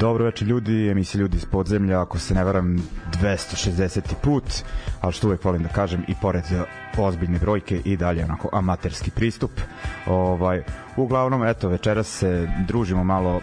[0.00, 2.76] Dobro večer ljudi, emisija ljudi iz podzemlja, ako se ne varam
[3.22, 4.00] 260.
[4.22, 4.44] put,
[5.00, 6.44] ali što uvek volim da kažem i pored
[6.98, 9.50] ozbiljne brojke i dalje onako amaterski pristup.
[10.06, 10.62] Ovaj,
[10.96, 13.40] uglavnom, eto, večeras se družimo malo,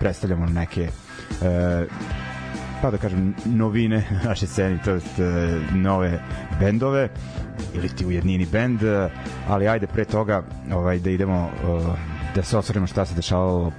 [0.00, 1.86] predstavljamo neke e,
[2.82, 6.20] pa da kažem novine naše sceni, to jest e, nove
[6.60, 7.08] bendove
[7.74, 8.80] ili ti ujednini bend,
[9.48, 10.42] ali ajde pre toga
[10.72, 11.96] ovaj, da idemo e,
[12.34, 13.72] da se osvrnemo šta se dešavalo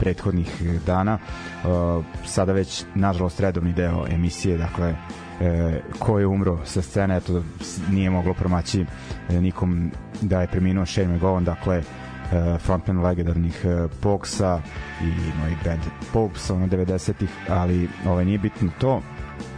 [0.00, 1.18] prethodnih dana.
[1.64, 4.94] Uh, sada već, nažalost, redovni deo emisije, dakle,
[5.40, 7.42] e, ko je umro sa scene, eto,
[7.90, 8.84] nije moglo promaći
[9.28, 9.90] nikom
[10.20, 14.60] da je preminuo Shane McGowan, dakle, e, frontman legendarnih e, Pogsa
[15.02, 19.02] i moj band Popes ono 90-ih, ali ovaj, nije bitno to,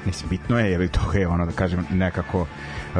[0.06, 2.46] mislim, bitno je, jer to je ono, da kažem, nekako
[2.96, 2.98] e,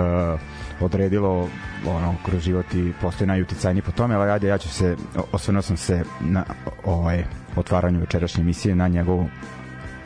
[0.84, 1.48] odredilo
[1.87, 4.97] ono kroz život i postoje najuticajniji po tome, ali ajde ja ću se
[5.32, 6.44] osvrnuo sam se na
[6.84, 7.25] ovaj
[7.56, 9.28] otvaranju večerašnje emisije na njegovu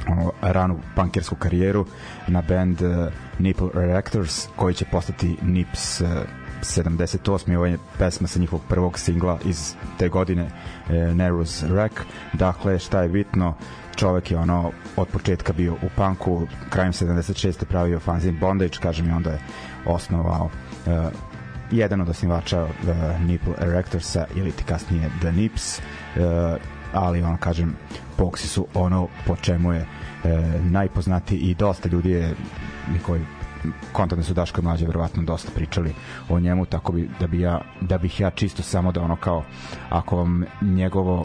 [0.09, 1.86] ono, ranu punkersku karijeru
[2.26, 6.09] na band uh, Nipple Erectors koji će postati Nips uh,
[6.60, 7.56] 78.
[7.56, 12.00] Ovo je pesma sa njihovog prvog singla iz te godine uh, Narrows Wreck.
[12.32, 13.54] Dakle, šta je bitno,
[13.97, 17.65] čovek je ono od početka bio u punku, krajem 76.
[17.65, 19.38] pravio fanzine Bondage, kažem i onda je
[19.86, 20.50] osnovao
[20.86, 21.12] uh,
[21.70, 22.70] jedan od osnivača uh,
[23.20, 26.22] Nipple Erectorsa ili ti kasnije The Nips uh,
[26.92, 27.76] ali ono kažem
[28.19, 30.30] Poxi su ono po čemu je uh,
[30.64, 32.34] najpoznatiji i dosta ljudi je
[33.06, 33.20] koji
[33.92, 35.94] kontaktne su Daško i Mlađe verovatno dosta pričali
[36.28, 39.44] o njemu tako bi, da, bi ja, da bih ja čisto samo da ono kao
[39.91, 41.24] ako vam njegovo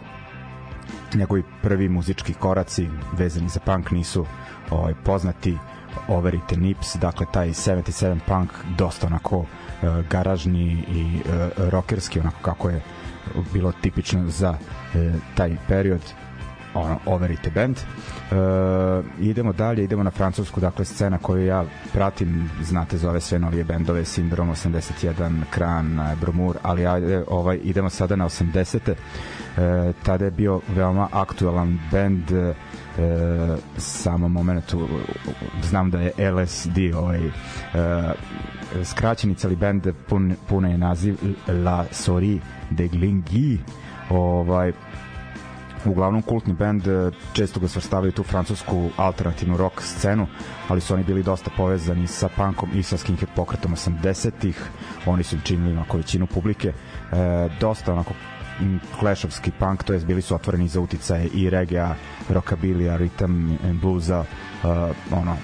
[1.14, 4.26] njegovi prvi muzički koraci vezani za punk nisu
[4.70, 5.58] ovaj, poznati
[6.08, 9.46] overite Nips, dakle taj 77 punk dosta onako uh,
[10.10, 12.82] garažni i uh, rockerski onako kako je
[13.52, 15.00] bilo tipično za uh,
[15.34, 16.00] taj period
[16.74, 22.98] ono, overite band uh, idemo dalje, idemo na francusku dakle scena koju ja pratim znate
[22.98, 28.78] zove sve novije bendove Syndrom 81, Kran, Bromur ali ajde, ovaj, idemo sada na 80.
[28.90, 32.56] Uh, tada je bio veoma aktualan band uh,
[32.98, 34.88] e, samo momentu
[35.62, 37.30] znam da je LSD ovaj e,
[38.84, 41.16] skraćenica ali bend pun, puna je naziv
[41.64, 42.40] La Sori
[42.70, 43.58] de Glingui
[44.10, 44.72] ovaj
[45.84, 50.26] uglavnom kultni bend, e, često ga svrstavaju tu francusku alternativnu rock scenu,
[50.68, 54.62] ali su oni bili dosta povezani sa punkom i sa skinhead pokretom 80-ih,
[55.06, 56.74] oni su činili onako većinu publike, e,
[57.60, 58.14] dosta onako
[59.00, 61.94] klashovski punk, to jest bili su otvoreni za uticaje i reggae,
[62.28, 64.68] rockabilia, and bluesa, uh,
[65.18, 65.36] ono,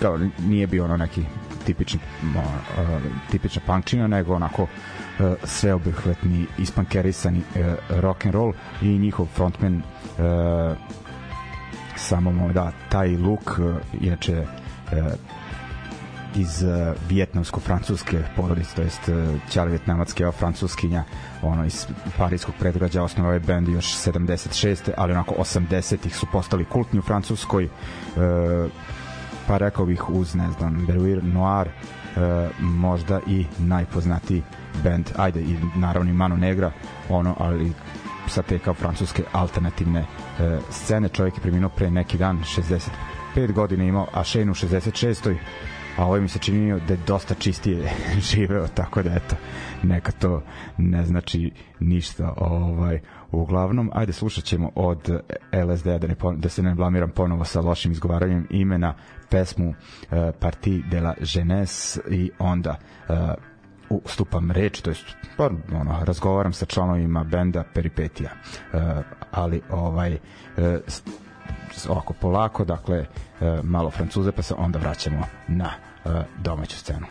[0.00, 1.24] kao, nije bio ono neki
[1.66, 2.40] tipični uh,
[3.30, 4.68] tipična punkčina, nego onako uh,
[5.44, 8.52] sveobuhvatni ispankerisani uh, rock and roll
[8.82, 10.76] i njihov frontman uh,
[11.96, 15.12] samo da taj look uh, inače uh,
[16.34, 19.14] iz uh, vijetnamsko-francuske porodice, to jest uh,
[19.50, 21.04] ćali vijetnamatske, a francuskinja
[21.42, 21.86] ono iz
[22.18, 24.90] parijskog predgrađa osnovao je bend još 76.
[24.96, 28.70] ali onako 80-ih su postali kultni u Francuskoj uh,
[29.46, 34.42] pa rekao bih uz, ne znam, Beruir Noir, e, možda i najpoznatiji
[34.84, 36.72] band, ajde i naravno i Mano Negra,
[37.08, 37.72] ono, ali
[38.28, 41.08] sa te kao francuske alternativne e, scene.
[41.08, 42.42] Čovjek je preminuo pre neki dan,
[43.36, 45.34] 65 godina imao, a Shane u 66
[45.96, 47.92] a ovaj mi se činio da je dosta čistije
[48.30, 49.36] živeo, tako da eto,
[49.82, 50.42] neka to
[50.78, 51.50] ne znači
[51.80, 52.34] ništa.
[52.36, 53.00] Ovaj,
[53.30, 55.20] uglavnom, ajde slušat ćemo od
[55.52, 58.94] LSD da, ne, da se ne blamiram ponovo sa lošim izgovaranjem imena
[59.30, 59.74] pesmu uh,
[60.40, 62.76] Parti de la Jeunesse i onda
[63.08, 63.16] uh,
[64.04, 65.04] ustupam reč, to jest
[65.36, 65.50] pa,
[65.80, 68.30] ono, razgovaram sa članovima benda Peripetija.
[68.72, 68.80] Uh,
[69.30, 70.64] ali ovaj uh,
[71.88, 73.06] ovako polako, dakle uh,
[73.62, 75.70] malo francuze pa se onda vraćamo na
[76.04, 77.06] uh, domaću scenu.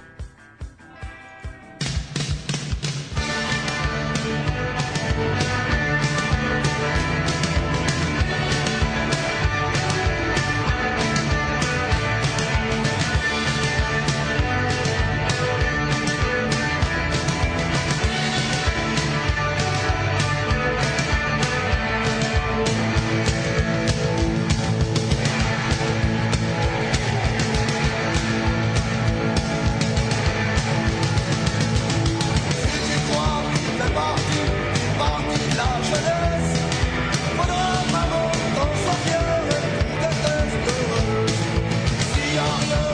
[42.33, 42.92] Yeah.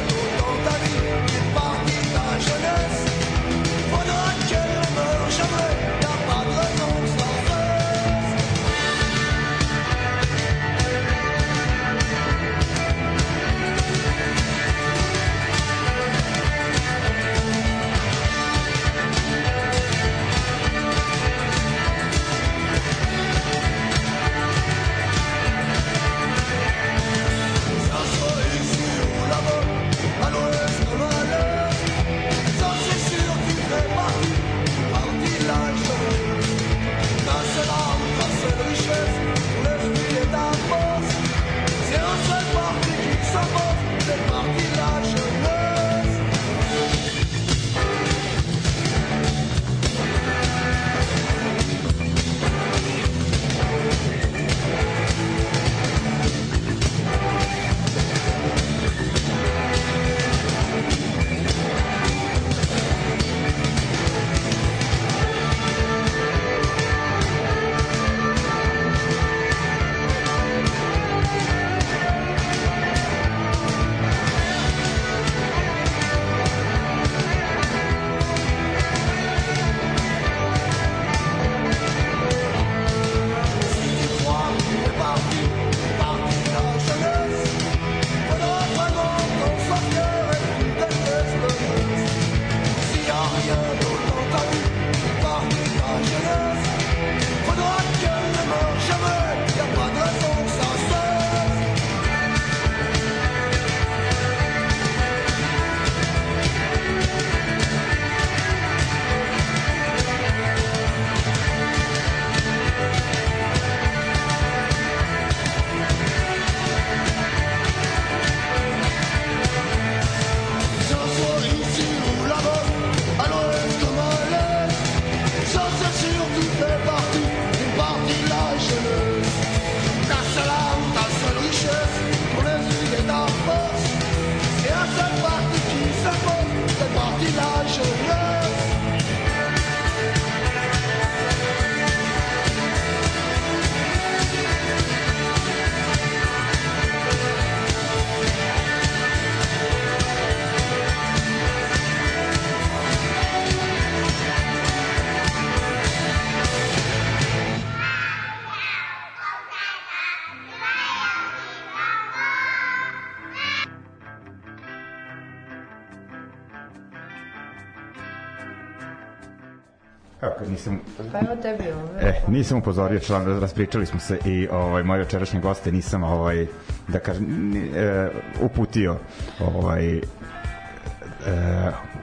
[170.49, 170.79] Nisam,
[171.11, 172.09] Pa evo tebi ove.
[172.09, 176.47] e, nisam upozorio član, raspričali smo se i ovaj, moje večerašnje goste nisam ovaj,
[176.87, 178.09] da kažem, e,
[178.41, 178.97] uputio
[179.39, 180.01] ovaj, e,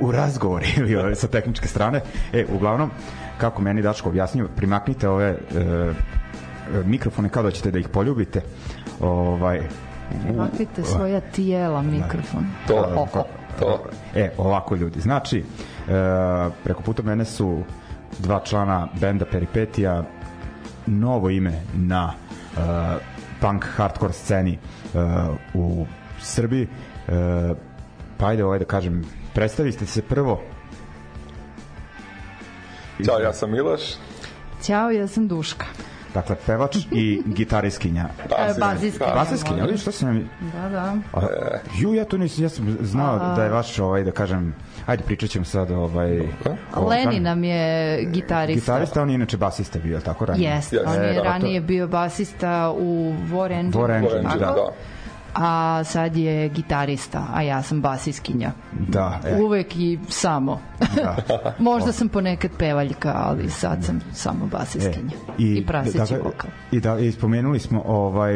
[0.01, 2.01] u razgovor ili ovaj, sa tehničke strane.
[2.33, 2.91] E, uglavnom,
[3.39, 5.37] kako meni Dačko objasnio, primaknite ove e,
[6.85, 8.43] mikrofone kao da ćete da ih poljubite.
[9.01, 9.61] Ovaj,
[10.37, 12.47] Maknite svoja tijela mikrofon.
[12.69, 13.07] To,
[13.59, 13.83] to.
[14.15, 15.01] E, ovako ljudi.
[15.01, 15.45] Znači, e,
[16.65, 17.63] preko puta mene su
[18.19, 20.05] dva člana benda Peripetija,
[20.87, 22.61] novo ime na e,
[23.41, 24.59] punk hardcore sceni e,
[25.55, 25.87] u
[26.21, 26.69] Srbiji.
[27.09, 27.55] E,
[28.17, 30.43] pa ajde ovaj da kažem, predstavite se prvo.
[33.05, 33.81] Ćao, ja sam Miloš.
[34.63, 35.67] Ćao, ja sam Duška.
[36.15, 38.09] Dakle, pevač i gitariskinja.
[38.39, 39.15] E, baziskinja.
[39.15, 40.29] Basiskinja, vidiš što sam...
[40.53, 40.97] Da, da.
[41.13, 41.21] A,
[41.79, 44.55] ju, ja to nisam, ja sam znao da je vaš, ovaj, da kažem,
[44.87, 46.21] ajde pričat ćemo sad, ovaj...
[46.75, 48.61] o- Leni nam je gitarista.
[48.73, 50.51] Gitarista, on je inače basista bio, tako ranije?
[50.51, 52.85] Jeste, Jeste, on je da, to- ranije bio basista u
[53.31, 53.85] War Engine.
[53.85, 54.47] War Engine, Orange, da.
[54.47, 54.69] da.
[55.35, 58.53] A sad je gitarista, a ja sam basiskinja.
[58.89, 60.61] Da, e, Uvek i samo.
[60.97, 61.17] da.
[61.59, 65.11] Možda sam ponekad pevaljka, ali sad sam samo basiskinja.
[65.39, 66.51] I, I praseći dakle, vokal.
[66.73, 68.35] I da, i spomenuli smo ovaj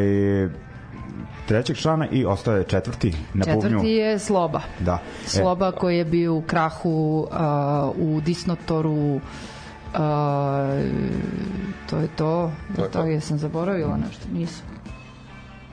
[1.51, 3.69] trećeg člana i ostao je četvrti na bubnju.
[3.69, 4.61] Četvrti je Sloba.
[4.79, 4.99] Da.
[5.25, 7.37] E, Sloba koji je bio u krahu uh,
[7.97, 9.21] u Disnotoru uh,
[11.89, 14.65] to je to To to, je to jesam zaboravila nešto nisam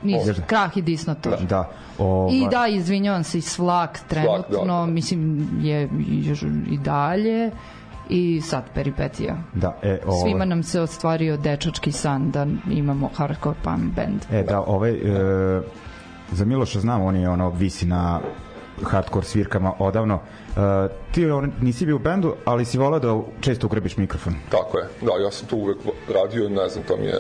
[0.02, 0.42] nisam, Da.
[0.42, 1.70] krah i Disnotor Da.
[1.98, 4.86] Ovaj, I da, izvinjavam se, i Svlak trenutno, da, da.
[4.86, 7.50] mislim, je još i dalje
[8.08, 9.36] i sad peripetija.
[9.54, 14.24] Da, e, ovaj, Svima nam se ostvario dečački san da imamo hardcore punk band.
[14.32, 15.62] E, da, ovaj, e,
[16.32, 18.20] za Miloša znam, on je ono, visi na
[18.82, 20.20] hardcore svirkama odavno.
[20.56, 20.60] E,
[21.12, 24.34] ti on, nisi bio u bendu, ali si volao da često ugrebiš mikrofon.
[24.50, 24.88] Tako je.
[25.00, 25.78] Da, ja sam to uvek
[26.14, 27.18] radio, ne znam, to mi je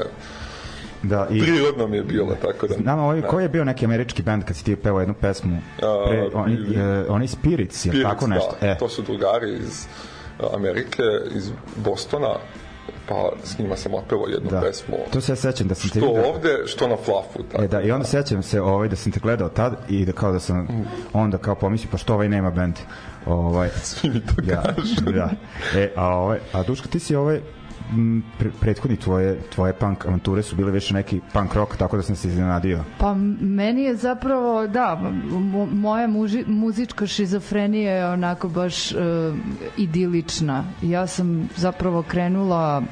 [1.02, 2.74] Da, i prirodno mi je bilo, tako da...
[2.78, 5.58] Nama, ovaj, koji je bio neki američki band kad si ti pevao jednu pesmu?
[5.76, 8.56] Pre, A, oni, e, oni Spirits, je tako nešto?
[8.60, 9.86] Da, e, to su drugari iz
[10.54, 11.02] Amerike,
[11.34, 12.34] iz Bostona,
[13.08, 14.60] pa s njima sam otpevao jednu da.
[14.60, 14.96] pesmu.
[15.12, 16.28] To se ja sećam da sam te Što vidio.
[16.30, 17.42] ovde, što na flafu.
[17.50, 17.64] Tako.
[17.64, 20.32] E da, i onda sećam se ovaj, da sam te gledao tad i da kao
[20.32, 20.68] da sam
[21.12, 22.74] onda kao pomislio pa što ovaj nema bend.
[23.26, 25.12] Ovaj, Svi mi to da, kažu.
[25.18, 25.30] da.
[25.76, 27.40] E, a, ovaj, a Duška, ti si ovaj
[28.38, 32.16] pre, prethodni tvoje, tvoje punk avanture su bile više neki punk rock, tako da sam
[32.16, 32.84] se iznenadio.
[32.98, 38.98] Pa meni je zapravo, da, mo- moja muži, muzička šizofrenija je onako baš uh,
[39.76, 40.64] idilična.
[40.82, 42.82] Ja sam zapravo krenula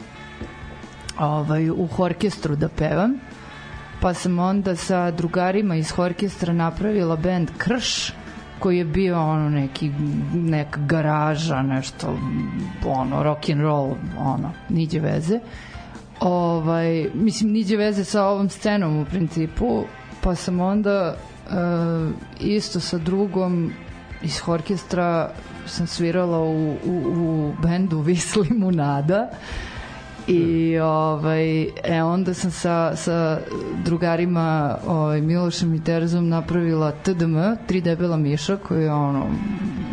[1.18, 3.14] ovaj, u orkestru da pevam,
[4.00, 8.12] pa sam onda sa drugarima iz orkestra napravila band Krš,
[8.58, 9.90] koji je bio ono neki
[10.34, 12.18] neka garaža, nešto
[12.86, 15.40] ono rock and roll, ono niđe veze.
[16.20, 19.84] Ovaj mislim niđe veze sa ovom scenom u principu,
[20.20, 21.14] pa sam onda
[21.46, 21.52] uh,
[22.40, 23.72] isto sa drugom
[24.22, 25.30] iz orkestra
[25.66, 29.30] sam svirala u, u, u bendu Visli Munada
[30.26, 33.38] i ovaj e onda sam sa sa
[33.84, 39.26] drugarima ovaj Milošem i Terezom napravila TDM tri debela miša koji je ono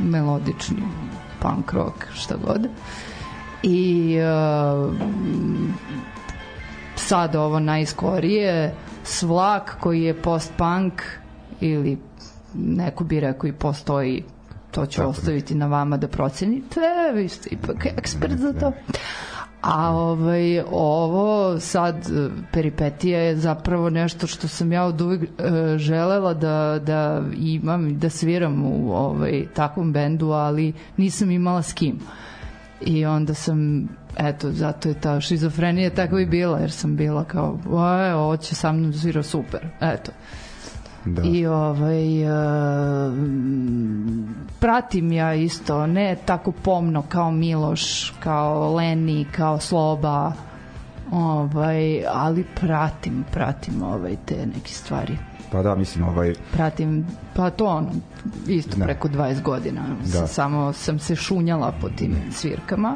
[0.04, 0.84] melodični
[1.40, 2.68] punk rock šta god.
[3.64, 4.94] I uh,
[6.96, 8.74] sad ovo najskorije
[9.04, 11.02] Svlak koji je post-punk
[11.62, 11.98] ili
[12.54, 14.24] neko bi rekao i postoji
[14.72, 16.80] to ću ostaviti na vama da procenite
[17.14, 18.72] vi ste ipak ekspert za to
[19.64, 25.28] A ovaj, ovo sad e, peripetija je zapravo nešto što sam ja od uvek e,
[25.78, 32.00] želela da, da imam da sviram u ovaj, takvom bendu, ali nisam imala s kim.
[32.82, 37.60] I onda sam, eto, zato je ta šizofrenija tako i bila, jer sam bila kao,
[38.10, 40.12] e, ovo će sa mnom svira super, eto.
[41.06, 41.22] Da.
[41.26, 43.14] I ovaj uh,
[44.60, 50.32] pratim ja isto, ne tako pomno kao Miloš, kao Leni, kao Sloba,
[51.12, 55.18] ovaj, ali pratim, pratim ovaj te neke stvari.
[55.52, 57.92] Pa da, mislim, ovaj, Pratim, pa to ono,
[58.48, 58.86] isto Da.
[58.86, 59.82] preko 20 godina.
[60.14, 60.28] Da.
[60.28, 62.96] Samo sam se šunjala po tim svirkama,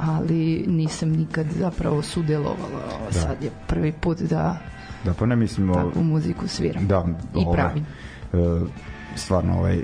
[0.00, 2.84] ali nisam nikad zapravo sudelovala.
[3.00, 3.20] Ovo Da.
[3.20, 4.56] sad je prvi put da
[5.04, 5.70] da pa ne mislim...
[5.70, 6.86] o- takvu muziku sviram.
[6.86, 7.86] Da, I ovaj, pravim.
[8.32, 8.60] e,
[9.16, 9.82] stvarno ovaj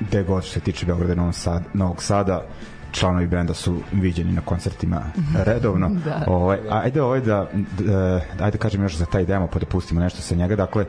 [0.00, 2.44] gde god što se tiče Beograda Novog Sada, Novog Sada
[2.92, 5.02] članovi benda su viđeni na koncertima
[5.46, 5.90] redovno.
[6.04, 6.24] Da.
[6.26, 10.22] Ovaj ajde ovaj da, da ajde kažem još za taj demo pa da pustimo nešto
[10.22, 10.56] sa njega.
[10.56, 10.84] Dakle,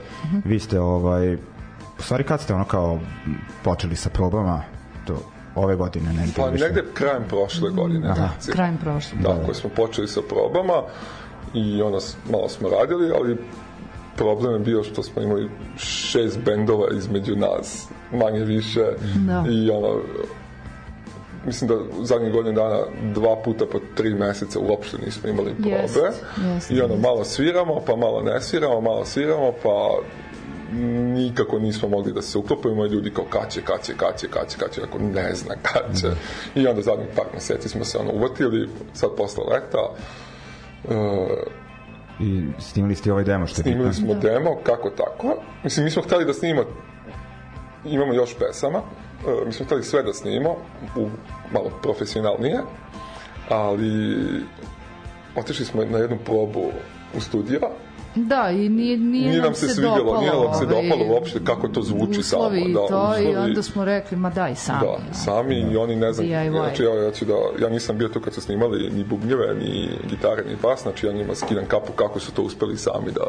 [0.46, 1.34] vi ste ovaj
[2.00, 3.00] u stvari kad ste ono kao
[3.64, 4.62] počeli sa probama
[5.06, 8.10] to ove godine ne Pa negde krajem prošle godine.
[8.10, 8.30] Aha.
[8.52, 9.18] Krajem prošle.
[9.24, 10.82] Tako smo počeli sa probama
[11.56, 12.00] i ono,
[12.32, 13.38] malo smo radili, ali
[14.16, 18.86] problem je bio što smo imali šest bendova između nas, manje više,
[19.28, 19.44] Da.
[19.50, 20.02] i ono,
[21.46, 22.80] mislim da u zadnjih godinu dana
[23.14, 25.70] dva puta po tri meseca uopšte nismo imali probe.
[25.70, 25.98] Jest,
[26.54, 26.72] jest.
[26.72, 30.00] I ono, malo sviramo, pa malo ne sviramo, malo sviramo, pa
[31.16, 34.28] nikako nismo mogli da se uklopimo i ljudi kao kad će, kad će, kad će,
[34.28, 36.08] kad će, kad će, ako ne zna kad će.
[36.56, 39.94] I onda zadnjih par meseci smo se ono uvatili, sad posle leta,
[42.20, 43.94] I snimili ste i ovaj demo što je bitno.
[43.94, 45.36] snimili smo demo, kako tako.
[45.64, 46.68] Mislim, mi smo hteli da snimamo,
[47.86, 50.56] imamo još pesama, uh, mi smo hteli sve da snimamo,
[50.98, 51.10] u,
[51.54, 52.60] malo profesionalnije,
[53.50, 54.16] ali
[55.36, 56.72] otišli smo na jednu probu
[57.18, 57.60] u studio,
[58.16, 61.68] Da, i nije, nije, Nije nam se svidjelo, dopalo, nije nam se dopalo uopšte kako
[61.68, 63.38] to zvuči uslovi samo, i da, to, i uslovi.
[63.38, 64.80] onda smo rekli, ma daj sami.
[64.82, 66.52] Da, sami i oni ne znam, DIY.
[66.52, 69.90] znači ja, ja, ću da, ja nisam bio tu kad su snimali ni bubnjeve, ni
[70.10, 73.24] gitare, ni bas, znači ja njima skidam kapu kako su to uspeli sami da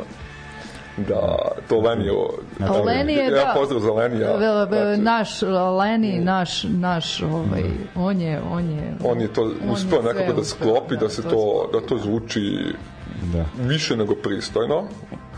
[1.08, 1.38] da
[1.68, 2.28] to Lenijo
[2.60, 3.52] A Leni je, ja da.
[3.56, 5.42] pozdrav za Lenija Ve- ve- znači, naš
[5.78, 7.64] Leni, naš, naš, ovaj,
[7.94, 8.94] on je, on je...
[9.04, 12.58] on je to on uspeo je nekako da sklopi da se to, da to zvuči
[13.22, 13.44] Da.
[13.58, 14.84] više nego pristojno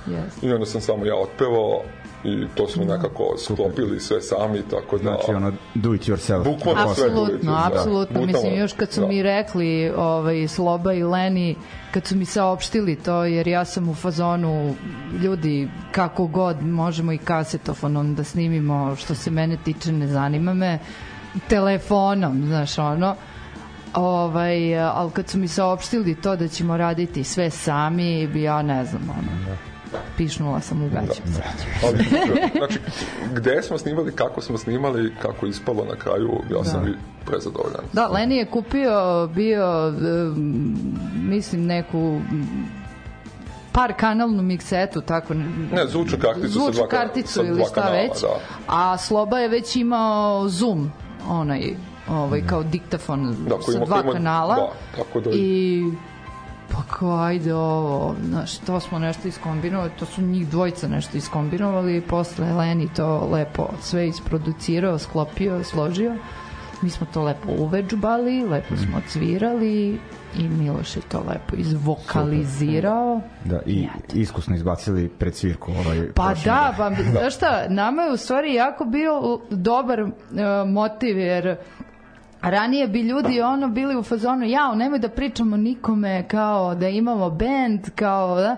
[0.06, 0.42] Yes.
[0.42, 1.82] i onda sam samo ja otpevao
[2.24, 6.44] i to smo nekako sklopili sve sami tako da Znači, ono, do it yourself.
[6.44, 7.70] Bukvalno sve Apsolutno, budete, da.
[7.74, 8.20] apsolutno.
[8.20, 9.06] Mislim, Bukvalno, još kad su da.
[9.06, 11.56] mi rekli ovaj, Sloba i Leni,
[11.90, 14.74] kad su mi saopštili to, jer ja sam u fazonu
[15.22, 20.78] ljudi, kako god, možemo i kasetofonom da snimimo, što se mene tiče, ne zanima me,
[21.48, 23.14] telefonom, znaš, ono,
[23.94, 29.02] ovaj, ali kad su mi saopštili to da ćemo raditi sve sami, ja ne znam,
[29.10, 29.56] ono,
[30.16, 31.22] pišnula sam u gaću.
[31.84, 32.04] Ali,
[32.58, 32.78] znači,
[33.34, 36.90] gde smo snimali, kako smo snimali, kako je ispalo na kraju, ja sam Da.
[37.26, 37.84] prezadovoljan.
[37.92, 39.92] Da, Leni je kupio bio
[41.14, 42.20] mislim neku
[43.72, 45.34] par kanalnu miksetu tako
[45.72, 48.38] Ne, zvučnu karticu sa zvučnu dva kanala, karticu sa ili dva šta kanala, već da.
[48.66, 50.90] a Sloba je već imao Zoom
[51.28, 51.74] onaj
[52.10, 55.82] ovaj kao diktafon Da, sa ima- dva ima- kanala da, tako da- i
[56.70, 61.96] pa kao ajde ovo znaš, to smo nešto iskombinovali to su njih dvojica nešto iskombinovali
[61.96, 66.16] i posle Leni to lepo sve isproducirao, sklopio, složio.
[66.82, 69.98] Mi smo to lepo uveđbali lepo smo odsvirali
[70.36, 73.20] i Miloš je to lepo izvokalizirao.
[73.44, 78.16] Da, i iskusno izbacili pred svirku ovaj Pa da, pa znaš šta, nama je u
[78.16, 80.10] stvari jako bio dobar uh,
[80.66, 81.56] motiv, jer
[82.42, 87.30] ranije bi ljudi ono bili u fazonu, jao, nemoj da pričamo nikome kao da imamo
[87.30, 88.56] band, kao da,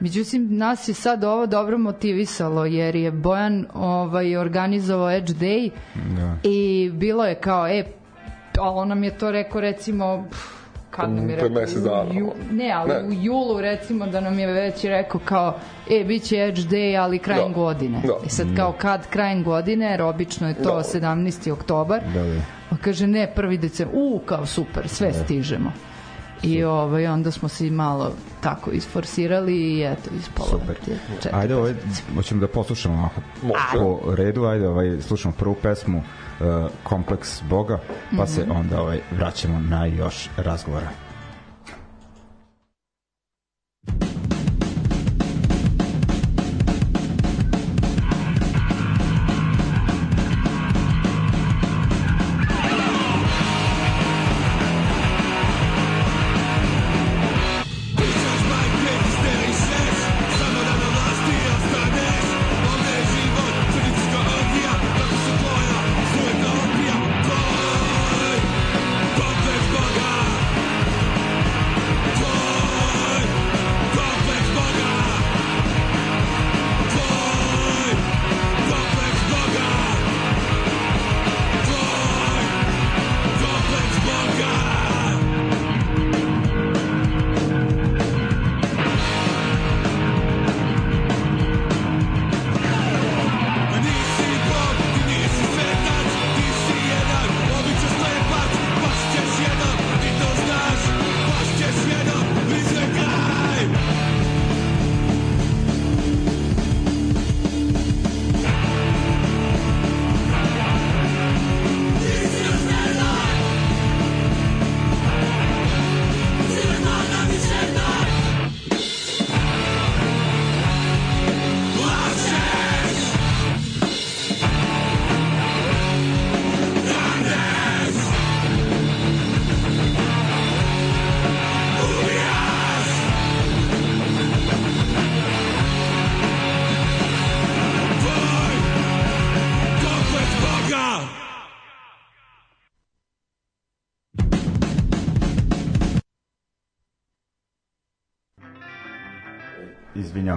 [0.00, 5.70] Međutim, nas je sad ovo dobro motivisalo, jer je Bojan ovaj, organizovao Edge Day
[6.16, 6.36] Da.
[6.42, 7.84] i bilo je kao, e,
[8.60, 10.59] on nam je to rekao recimo, pff,
[10.90, 12.12] kad nam je Pre rekao, mesec dana.
[12.12, 13.00] ju- ne, ali Ne.
[13.00, 15.56] u julu recimo da nam je već rekao kao,
[15.90, 17.54] e, bit će Edge Day, ali krajem Da.
[17.54, 18.00] godine.
[18.00, 18.12] Da.
[18.26, 20.82] I sad kao kad krajem godine, jer obično je to Da.
[20.82, 21.50] 17.
[21.50, 22.40] oktobar, Da, da.
[22.70, 25.72] pa kaže ne, prvi decembar, u, kao super, sve stižemo.
[26.42, 30.48] I ovaj, onda smo se malo tako isforsirali i eto, ispalo.
[30.48, 30.76] Super.
[30.86, 31.74] je četiri Ajde, ovaj,
[32.14, 33.20] hoćemo da poslušamo ovako
[33.72, 36.46] po redu, ajde, ovaj, slušamo prvu pesmu uh,
[36.82, 37.78] Kompleks Boga,
[38.16, 38.50] pa se Mhm.
[38.50, 40.88] onda ovaj, vraćamo na još razgovora.
[43.86, 44.19] Kompleks Boga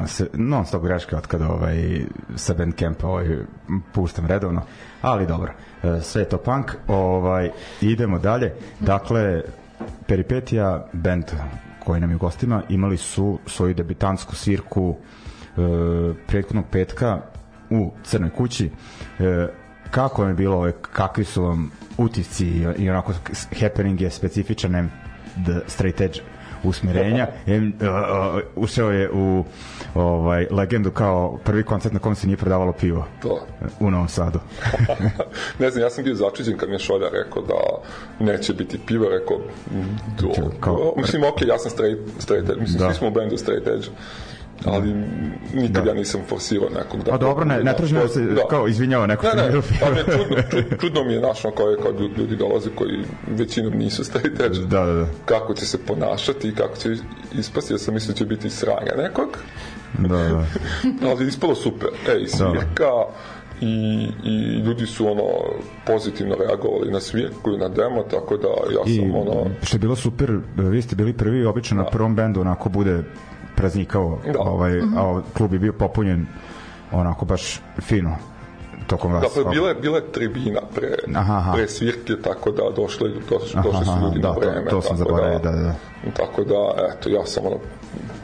[0.08, 3.28] Se, non stop greške od kada ovaj, sa Bandcampa ovaj,
[3.94, 4.62] puštam redovno,
[5.02, 9.42] ali dobro, e, sve je to punk, ovaj, idemo dalje, dakle,
[10.08, 11.26] Peripetija, band
[11.86, 15.62] koji nam je u gostima, imali su svoju debitantsku svirku e,
[16.28, 17.22] prethodnog petka
[17.70, 18.72] u Crnoj kući,
[19.20, 19.48] e,
[19.92, 23.14] kako vam je bilo, ovaj, kakvi su vam utisci i, onako
[23.60, 24.90] happening je specifičan
[25.46, 26.20] the straight edge
[26.64, 27.28] usmerenja.
[27.48, 29.44] Em, uh, uh, ušao je u
[29.96, 33.46] ovaj legendu kao prvi koncert na kom se nije prodavalo pivo To.
[33.80, 34.40] u Novom Sadu.
[35.60, 37.54] ne znam, ja sam bio začuđen kad mi je Šolja rekao da
[38.22, 39.38] neće biti piva, rekao,
[39.72, 42.88] "Mm, do, Kao- mislim, ok, ja sam straight, straight edge, mislim, Da.
[42.88, 43.88] svi smo u bendu straight edge,
[44.66, 44.94] ali
[45.54, 45.90] nikad Da.
[45.90, 47.12] ja nisam forsirao nekog da...
[47.12, 50.04] Pa dobro, ne, ne tražim da se kao izvinjava neko Ne, ne, pa mi je
[50.04, 54.42] čudno, čud, čudno mi je našo kao je kad ljudi dolaze koji većinom nisu straight
[54.42, 54.60] edge.
[54.60, 55.08] Da, da, da.
[55.26, 56.90] Kako će se ponašati i kako će
[57.34, 59.38] ispasti, ja sam mislio da će biti sranja nekog,
[59.98, 60.46] Da, da.
[61.10, 61.90] ali ispalo super.
[62.08, 62.92] E, i svirka,
[63.62, 65.24] i, i ljudi su ono
[65.86, 69.46] pozitivno reagovali na svirku i na demo, tako da ja I sam ono...
[69.64, 73.04] što je bilo super, vi ste bili prvi, obično na prvom bendu onako bude
[73.56, 74.40] praznikavo, Da.
[74.40, 76.26] ovaj, a ovaj klub je bio popunjen
[76.92, 78.16] onako baš fino
[78.88, 79.22] tokom vas.
[79.24, 81.54] Dakle, bila je, bila je tribina pre, Aha, aha.
[81.54, 84.66] pre svirke, tako da došli, došli, došli su ljudi da, na to- vreme.
[84.66, 85.74] to sam tako zaboravio, da, da.
[86.14, 86.56] Tako da,
[86.92, 87.58] eto, ja sam ono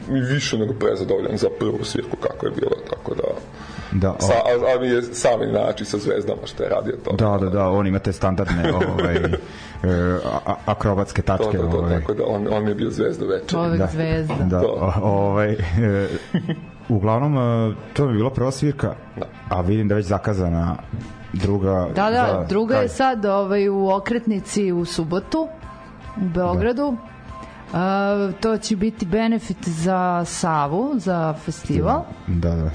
[0.08, 3.22] više nego prezadovoljan za prvu svirku kako je bilo, tako da...
[3.92, 7.12] Da, o- Sa, a, a mi je sami način sa zvezdama što je radio to.
[7.12, 9.28] Da, da, da, on ima te standardne ovaj, e,
[10.46, 11.58] a- akrobatske To, tačke.
[11.58, 12.00] to, to, ovaj.
[12.00, 13.48] tako da on, on mi je bio zvezda večer.
[13.48, 14.34] Čovek da, zvezda.
[14.40, 14.66] Da, To.
[14.68, 15.56] o- ovaj, e,
[16.88, 17.38] uglavnom,
[17.70, 19.26] e, to bi bila prva svirka, Da.
[19.48, 20.76] a vidim da je već zakazana
[21.32, 21.88] druga.
[21.88, 25.48] Da, da, za- druga je taj- sad ovaj, u okretnici u subotu
[26.16, 26.96] u Beogradu.
[27.72, 28.32] Da.
[28.32, 32.02] to će biti benefit za Savu, za festival.
[32.26, 32.70] Da, da.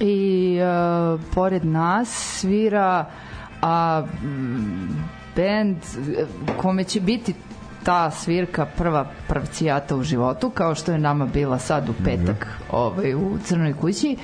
[0.00, 2.08] I uh, pored nas
[2.40, 3.06] svira
[3.62, 4.88] a mm,
[5.36, 7.34] band eh, kome će biti
[7.82, 13.14] ta svirka prva pravcijata u životu kao što je nama bila sad u petak ovaj,
[13.14, 14.16] u Crnoj kući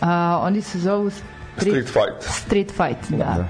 [0.00, 1.10] a, oni se zovu
[1.56, 2.32] Street Fight.
[2.32, 3.16] Street Fight, da.
[3.16, 3.46] da.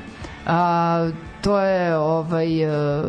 [0.47, 3.05] A, to je ovaj uh,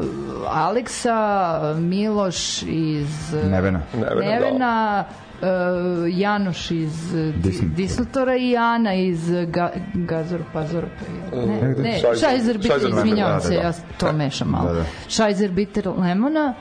[0.48, 3.82] Aleksa, Miloš iz uh, Nevena.
[4.20, 5.23] Nevena, da.
[5.44, 5.48] Uh,
[6.10, 10.96] Janoš iz uh, Disn- Disnutora i Ana iz Ga, Gazor Pazoropa.
[11.34, 11.82] Ne, Negde.
[11.82, 13.62] ne, Šajzer- Bitter, izvinjavam da, se, da, da.
[13.62, 14.68] ja to mešam malo.
[14.68, 14.86] Da, da.
[15.08, 16.54] Šajzer Bitter Lemona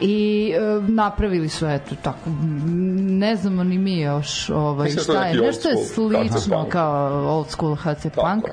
[0.00, 2.30] i uh, napravili su eto tako
[3.00, 6.32] ne znamo ni mi još ovaj Mislim da šta je nešto je old school HC
[6.32, 8.44] slično kao old school HC Tako punk.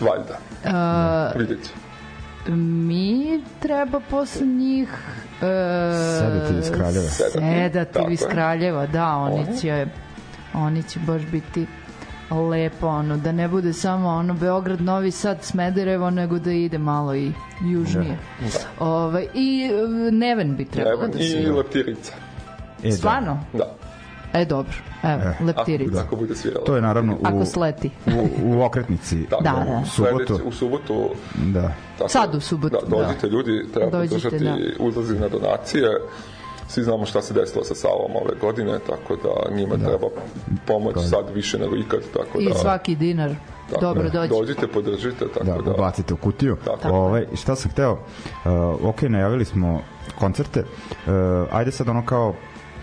[0.00, 0.38] Valjda.
[1.34, 1.70] Uh, Vidjet će.
[2.52, 3.26] mi
[3.60, 4.88] treba posle njih
[5.40, 5.48] uh,
[6.18, 7.08] Sedati iz Kraljeva.
[7.08, 8.28] sedati Tako iz je.
[8.28, 9.86] Kraljeva da, oni će
[10.54, 11.66] oni će baš biti
[12.30, 17.14] lepo ono, da ne bude samo ono Beograd, Novi Sad, Smederevo nego da ide malo
[17.14, 17.32] i
[17.64, 18.84] južnije Da.
[18.86, 22.12] Ovaj, i uh, Neven bi trebalo Evo, da I se leptirica.
[22.82, 22.96] E, da.
[22.96, 23.40] stvarno?
[23.52, 23.74] Da.
[24.34, 26.64] E dobro, evo, E, leptirica Ako bude svirala.
[26.64, 29.16] To je naravno u, ako sleti u, u okretnici.
[29.30, 29.80] Da, da.
[29.82, 30.14] U subotu.
[30.26, 31.72] Sledeće- U subotu Da.
[31.98, 34.84] Tako, Sad u subotu, Da, dođite ljudi, treba Dođite, podržati da.
[34.84, 35.88] uzlazi na donacije.
[36.68, 40.06] Svi znamo šta se desilo sa Savom ove godine, tako da njima treba
[40.66, 42.54] pomoć sad više nego ikad, tako i da...
[42.54, 43.30] svaki dinar
[43.70, 45.62] tako dobro da, dođe Dođite, podržite, tako da, da...
[45.62, 46.56] da bacite u kutiju.
[46.64, 46.88] Tako.
[46.88, 47.98] Ovaj, šta sam hteo, uh,
[48.84, 49.80] ok, najavili smo
[50.18, 51.12] koncerte, uh,
[51.52, 52.34] ajde sad ono kao,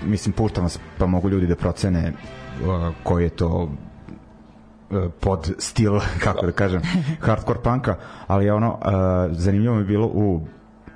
[0.05, 5.99] mislim, puštam vas, pa mogu ljudi da procene uh, koji je to uh, pod stil,
[6.23, 6.81] kako da kažem,
[7.19, 7.95] hardcore punka,
[8.27, 10.41] ali ono, uh, zanimljivo mi je bilo u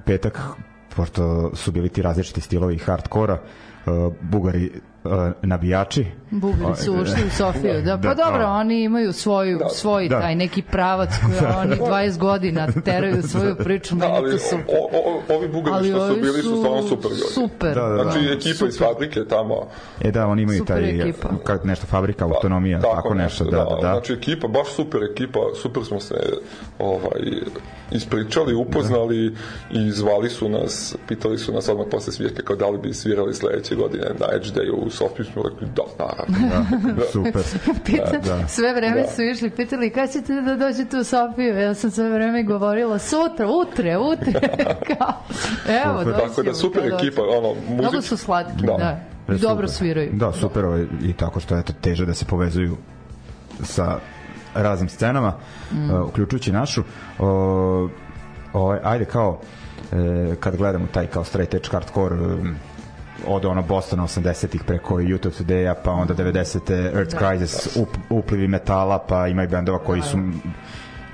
[0.06, 0.39] petak,
[0.96, 3.39] pošto su bili ti različiti stilovi hardkora, uh,
[4.21, 4.71] Bugari
[5.04, 6.06] uh, nabijači.
[6.32, 7.82] Bugari su ušli u Sofiju.
[7.82, 8.52] Da, pa Da, dobro, a.
[8.52, 10.19] oni imaju svoju, svoj Da.
[10.19, 14.76] taj neki pravac koji oni 20 godina teraju svoju priču, Da, ali to super.
[14.93, 17.34] o, o, ovi bugari Ali što su bili su stvarno super ljudi.
[17.34, 17.76] Super.
[17.76, 18.04] Da, da, da.
[18.04, 18.88] Znači, ekipa iz super.
[18.88, 19.67] fabrike tamo,
[20.02, 21.30] E da, oni imaju Super taj, ekipa.
[21.43, 23.91] kak, nešto fabrika, autonomija, tako, nešto, da, da, da.
[23.93, 26.15] Znači, ekipa, baš super ekipa, super smo se
[26.80, 27.21] ovaj,
[27.91, 29.36] ispričali, upoznali
[29.71, 33.34] i zvali su nas, pitali su nas odmah posle svirke kao da li bi svirali
[33.34, 36.94] sledeće godine na Edge Day u Sofiji, smo rekli da, naravno.
[36.94, 37.44] Da, super.
[37.86, 38.48] Pita, da.
[38.48, 39.08] Sve vreme Da.
[39.08, 41.60] su išli, pitali kada ćete da dođete u Sofiju.
[41.60, 44.34] Ja sam sve vreme govorila sutra, utre, utre.
[44.98, 45.14] Kao,
[45.86, 46.20] Evo, Super.
[46.20, 47.80] Tako da super ekipa, ono, muzič...
[47.80, 48.78] Mnogo su slatki, Da.
[48.78, 49.00] da.
[49.36, 49.70] I dobro super.
[49.70, 50.12] sviraju.
[50.14, 52.78] Da, super ovaj, i tako što je eto teže da se povezuju
[53.64, 54.00] sa
[54.54, 55.34] raznim scenama,
[55.72, 55.94] mm.
[55.94, 56.82] uh, uključujući našu.
[56.82, 57.26] Uh,
[58.54, 59.40] ovaj, ajde kao
[59.92, 62.56] e, kad gledamo taj kao straight edge hardcore um,
[63.28, 66.95] od ono Bostona 80-ih preko YouTube Today-a, pa onda 90.
[66.97, 67.19] Earth da.
[67.19, 70.17] Crisis, up, uplivi metala, pa ima i bendova koji su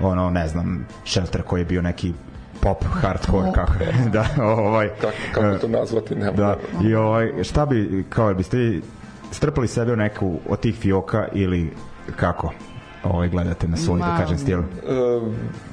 [0.00, 2.12] ono, ne znam, Shelter koji je bio neki
[2.60, 3.54] pop hardcore pop.
[3.54, 8.34] kako je da ovaj kako, kako to nazvati nema da i ovaj šta bi kao
[8.34, 8.80] biste
[9.30, 11.72] strpali sebe u neku od tih fioka ili
[12.16, 12.52] kako
[13.04, 14.58] ovaj gledate na svoj, da kažem, stil?
[14.58, 14.64] Uh,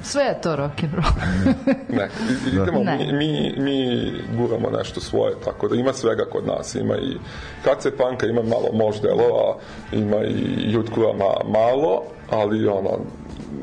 [0.02, 1.12] Sve je to rock and roll.
[1.98, 2.08] ne,
[2.52, 2.98] idemo, ne.
[2.98, 6.74] Mi, mi, mi guramo nešto svoje, tako da ima svega kod nas.
[6.74, 7.16] Ima i
[7.62, 9.56] KC Panka, ima malo moždelova,
[9.92, 12.98] ima i Jutkura ma, malo, ali ono,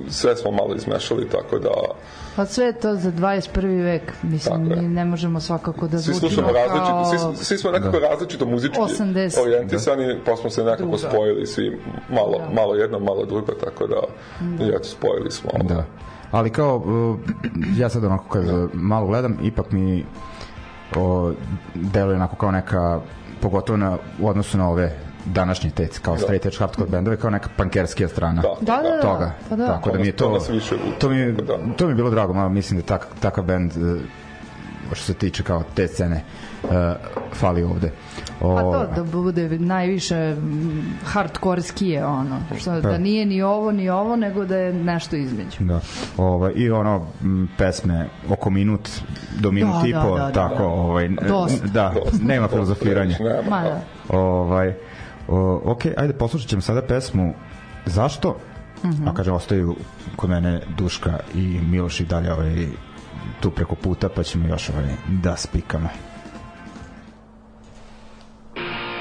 [0.09, 1.73] sve smo malo izmešali, tako da
[2.37, 3.83] Pa sve je to za 21.
[3.83, 4.13] vek.
[4.23, 8.09] Mislim, mi ne možemo svakako da svi slušamo različito, svi, svi smo nekako da.
[8.09, 9.41] različito muzički 80.
[9.41, 10.19] orijentisani, da.
[10.25, 10.97] pa smo se nekako Druga.
[10.97, 12.53] spojili svi malo, da.
[12.53, 14.01] malo jedno, malo drugo, tako da,
[14.39, 14.65] da.
[14.65, 15.49] i eto, spojili smo.
[15.63, 15.85] Da.
[16.31, 16.83] Ali kao,
[17.77, 18.67] ja sad onako kad da.
[18.73, 20.05] malo gledam, ipak mi
[20.95, 21.33] o,
[21.75, 22.99] deluje onako kao neka
[23.41, 26.21] pogotovo na, u odnosu na ove današnji tec kao da.
[26.21, 29.01] straight edge hardcore bendove kao neka pankerskija strana da, da, da, da.
[29.01, 29.33] toga.
[29.49, 29.67] Pa da.
[29.67, 30.39] Tako da mi je to
[30.99, 31.57] to mi da.
[31.77, 33.99] to mi je bilo drago, malo mislim da tak, takav bend e,
[34.93, 36.23] što se tiče kao te scene
[36.63, 36.69] uh,
[37.33, 37.91] fali ovde.
[38.41, 40.35] O, pa to da bude najviše
[41.05, 45.57] hardkorski ono, što pa, da nije ni ovo ni ovo, nego da je nešto između.
[45.59, 45.79] Da.
[46.17, 47.07] Ovaj i ono
[47.57, 48.89] pesme oko minut
[49.39, 50.69] do minut da, i da, po, da, da, tako, da.
[50.69, 51.63] ovaj Dost.
[51.63, 53.17] da, nema filozofiranja.
[53.49, 53.81] Ma da.
[54.09, 54.73] Ovaj
[55.27, 57.33] O, ok, ajde poslušat ćemo sada pesmu
[57.85, 58.37] Zašto?
[58.83, 59.09] Mm -hmm.
[59.09, 59.75] A kaže, ostaju
[60.15, 62.67] kod mene Duška i Miloš i dalje ovaj,
[63.39, 65.89] tu preko puta, pa ćemo još ovaj, da spikamo.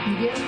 [0.07, 0.46] Yeah.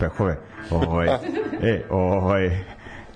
[0.00, 0.38] Pehove.
[0.70, 1.08] Ovaj,
[1.62, 2.64] e, ovaj,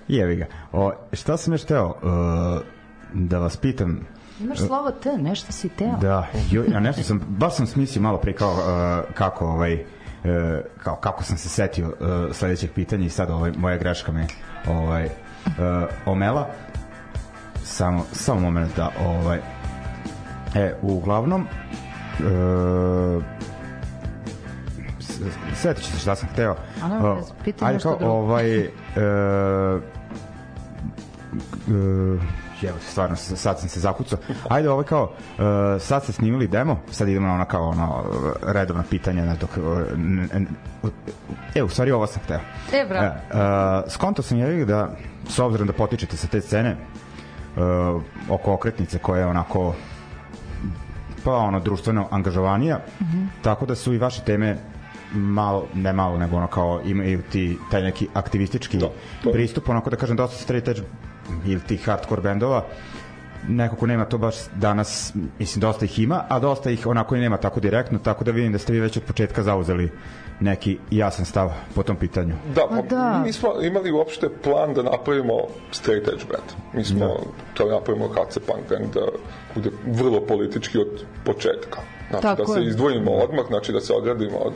[0.07, 0.45] jevi ga.
[0.71, 2.61] O, šta sam još teo uh,
[3.13, 4.07] da vas pitam,
[4.39, 5.97] Imaš slovo T, nešto si teo.
[6.01, 9.79] Da, jo, ja nešto sam, baš sam smislio malo pre kao uh, kako ovaj, uh,
[10.83, 14.27] kao kako sam se setio uh, sledećeg pitanja i sad ovaj, moja greška me
[14.67, 15.11] ovaj, uh,
[16.05, 16.49] omela.
[17.63, 19.39] Samo, samo moment da ovaj,
[20.55, 23.23] e, uglavnom uh,
[25.55, 26.55] setit ću se šta sam hteo.
[26.83, 28.13] Ano, pitaj nešto kao, drugo.
[28.13, 28.65] Ovaj, uh,
[32.15, 32.21] uh,
[32.63, 34.19] evo stvarno sad sam se zakucao.
[34.49, 35.11] Ajde, ovo kao uh,
[35.81, 38.03] sad ste snimili demo, sad idemo na ona kao ono
[38.43, 39.63] redovna pitanja na dok uh,
[41.55, 42.39] e, u stvari ovo sam hteo.
[42.73, 43.05] E, bravo.
[43.05, 44.95] Uh, skonto sam je da
[45.29, 46.75] s obzirom da potičete sa te scene
[47.55, 49.73] uh, oko okretnice koja je onako
[51.23, 53.27] pa ono društveno angažovanija, mm -hmm.
[53.41, 54.57] tako da su i vaše teme
[55.15, 58.89] malo, ne malo, nego ono kao imaju ti taj neki aktivistički da,
[59.23, 59.31] to.
[59.31, 60.81] pristup, onako da kažem dosta straight edge
[61.45, 62.65] ili tih hardcore bendova
[63.47, 67.19] neko ko nema to baš danas, mislim dosta ih ima, a dosta ih onako i
[67.19, 69.91] nema tako direktno, tako da vidim da ste vi već od početka zauzeli
[70.39, 72.35] neki jasan stav po tom pitanju.
[72.55, 73.17] Da, pa, da.
[73.19, 75.33] mi nismo imali uopšte plan da napravimo
[75.71, 76.51] straight edge band.
[76.73, 77.13] Mi smo da.
[77.53, 79.05] to napravimo HC Punk band da
[79.55, 81.79] bude vrlo politički od početka.
[82.09, 82.67] Znači Tako da se je.
[82.67, 84.53] izdvojimo odmah, znači da se ogradimo od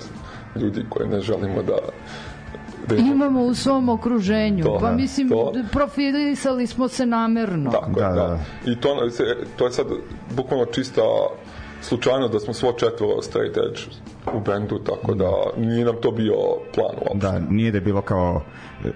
[0.55, 1.77] ljudi koje ne želimo da
[2.87, 4.63] da imamo u svom okruženju.
[4.63, 7.71] To, pa mislim, to, profilisali smo se namerno.
[7.71, 8.39] Tako da, da, da.
[8.71, 9.09] I to,
[9.55, 9.87] to je sad
[10.35, 11.01] bukvalno čista
[11.81, 13.79] slučajno da smo svo četvoro straight edge
[14.33, 16.35] u bendu, tako da nije nam to bio
[16.75, 17.17] plan uopšte.
[17.17, 18.41] Da, nije da je bilo kao
[18.83, 18.89] e,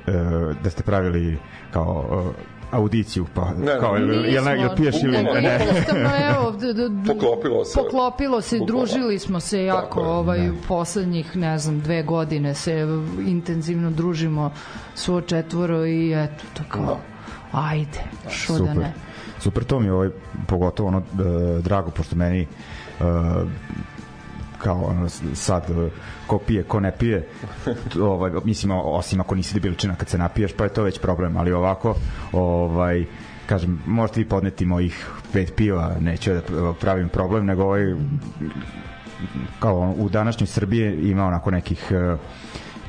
[0.64, 1.38] da ste pravili
[1.72, 5.50] kao e, audiciju pa ne, kao jel, jel, jel piješ ili ne, ne.
[5.54, 8.76] Jednostavno evo d, d, d, poklopilo se poklopilo se Bukla.
[8.76, 10.54] družili smo se jako Tako ovaj ne.
[10.68, 12.88] poslednjih ne znam dve godine se
[13.26, 14.52] intenzivno družimo
[14.96, 17.00] svo četvoro i eto to kao da.
[17.60, 18.94] ajde što da ne
[19.44, 20.10] super to mi je ovaj,
[20.48, 22.46] pogotovo ono e, drago, pošto meni e,
[24.64, 25.90] kao ono, sad e,
[26.28, 27.28] ko pije, ko ne pije
[28.02, 31.52] ovaj, mislim, osim ako nisi debiličina kad se napiješ, pa je to već problem ali
[31.52, 31.96] ovako,
[32.32, 33.06] ovaj
[33.46, 37.96] kažem, možete vi podneti mojih pet piva, neću da pravim problem, nego ovaj
[39.60, 42.20] kao u današnjoj Srbiji ima onako nekih uh,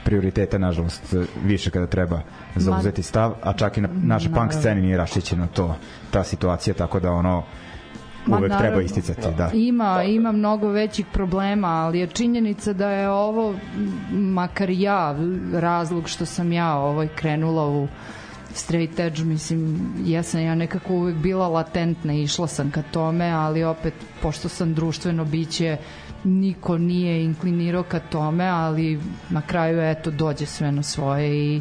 [0.04, 2.20] prioriteta, nažalost, više kada treba
[2.56, 5.76] zauzeti stav, a čak i na našoj punk sceni nije rašićeno to,
[6.10, 7.42] ta situacija, tako da ono,
[8.26, 9.50] uvek naravno, treba isticati, da.
[9.54, 13.54] Ima, ima mnogo većih problema, ali je činjenica da je ovo,
[14.10, 15.16] makar ja,
[15.52, 17.88] razlog što sam ja ovaj krenula u
[18.54, 23.94] straight edge, mislim, jesam ja nekako uvek bila latentna, išla sam ka tome, ali opet,
[24.22, 25.76] pošto sam društveno biće,
[26.24, 31.60] niko nije inklinirao ka tome, ali na kraju eto dođe sve na svoje i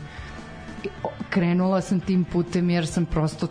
[1.30, 3.48] krenula sam tim putem jer sam prosto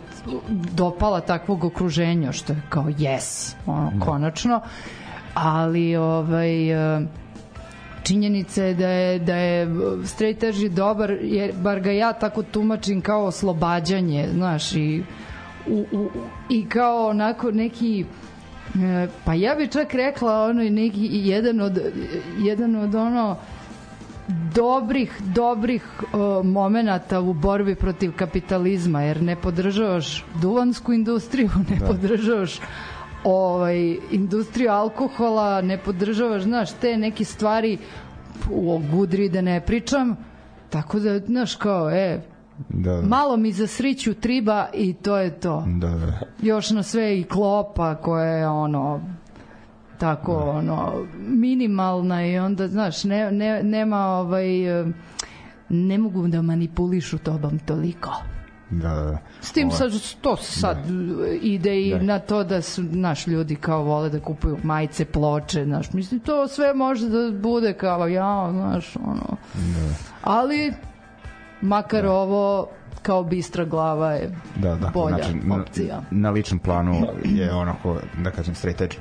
[0.71, 4.05] dopala takvog okruženja što je kao yes, ono, da.
[4.05, 4.61] konačno
[5.33, 6.53] ali ovaj
[8.03, 9.67] činjenica je da je, da je
[10.05, 15.03] straight edge dobar, jer bar ga ja tako tumačim kao oslobađanje, znaš, i,
[15.67, 16.09] u, u,
[16.49, 18.05] i kao onako neki
[18.75, 21.79] E, pa ja bih čak rekla ono neki jedan od
[22.39, 23.37] jedan od ono
[24.55, 31.85] dobrih dobrih uh, momenata u borbi protiv kapitalizma jer ne podržavaš duvansku industriju, ne da.
[31.85, 32.59] podržavaš
[33.23, 37.77] ovaj industriju alkohola, ne podržavaš, znaš, te neke stvari
[38.51, 40.15] o gudri da ne pričam.
[40.69, 42.21] Tako da, znaš, kao, e,
[42.69, 43.01] Da, da.
[43.01, 45.63] Malo mi za sriću triba i to je to.
[45.67, 46.19] Da, da.
[46.41, 49.01] Još na sve i klopa koja je ono
[49.97, 54.47] tako ono minimalna i onda znaš ne, ne, nema ovaj
[55.69, 58.11] ne mogu da manipulišu tobom toliko.
[58.69, 59.17] Da, da, da.
[59.41, 61.27] S tim sad, to sad da.
[61.41, 62.01] ide i da.
[62.01, 66.47] na to da su naš ljudi kao vole da kupuju majice, ploče, znaš, mislim, to
[66.47, 69.37] sve može da bude kao ja, znaš, ono.
[69.53, 69.93] Da.
[70.21, 70.73] Ali
[71.61, 72.11] makar da.
[72.11, 72.67] ovo
[73.01, 74.91] kao bistra glava je da, da.
[74.93, 75.95] bolja znači, opcija.
[75.95, 78.95] Na, na ličnom planu je onako, da kažem, straight edge.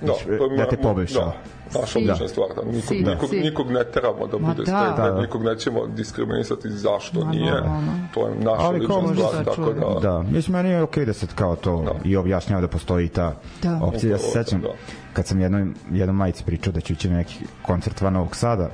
[0.00, 1.20] Da, to da te poboljša.
[1.20, 1.32] Da
[1.74, 2.28] naša da.
[2.28, 2.48] stvar.
[2.56, 2.62] Da.
[2.62, 3.40] Nikog, si, nikog, si.
[3.40, 4.64] nikog ne teramo da bude da.
[4.64, 5.20] straight, da, da.
[5.20, 7.52] nikog nećemo diskriminisati zašto Ma, nije.
[7.52, 8.08] Da, da.
[8.14, 9.44] To je naša Ali lična stvar.
[9.44, 10.00] Tako da...
[10.00, 12.08] da, mislim, meni je okej okay da se kao to da.
[12.08, 13.80] i objašnjava da postoji ta da.
[13.82, 14.12] opcija.
[14.12, 14.68] Ja se sećam, da.
[15.12, 18.70] kad sam jednoj, jednom majici pričao da ću ići na neki koncert van Novog Sada,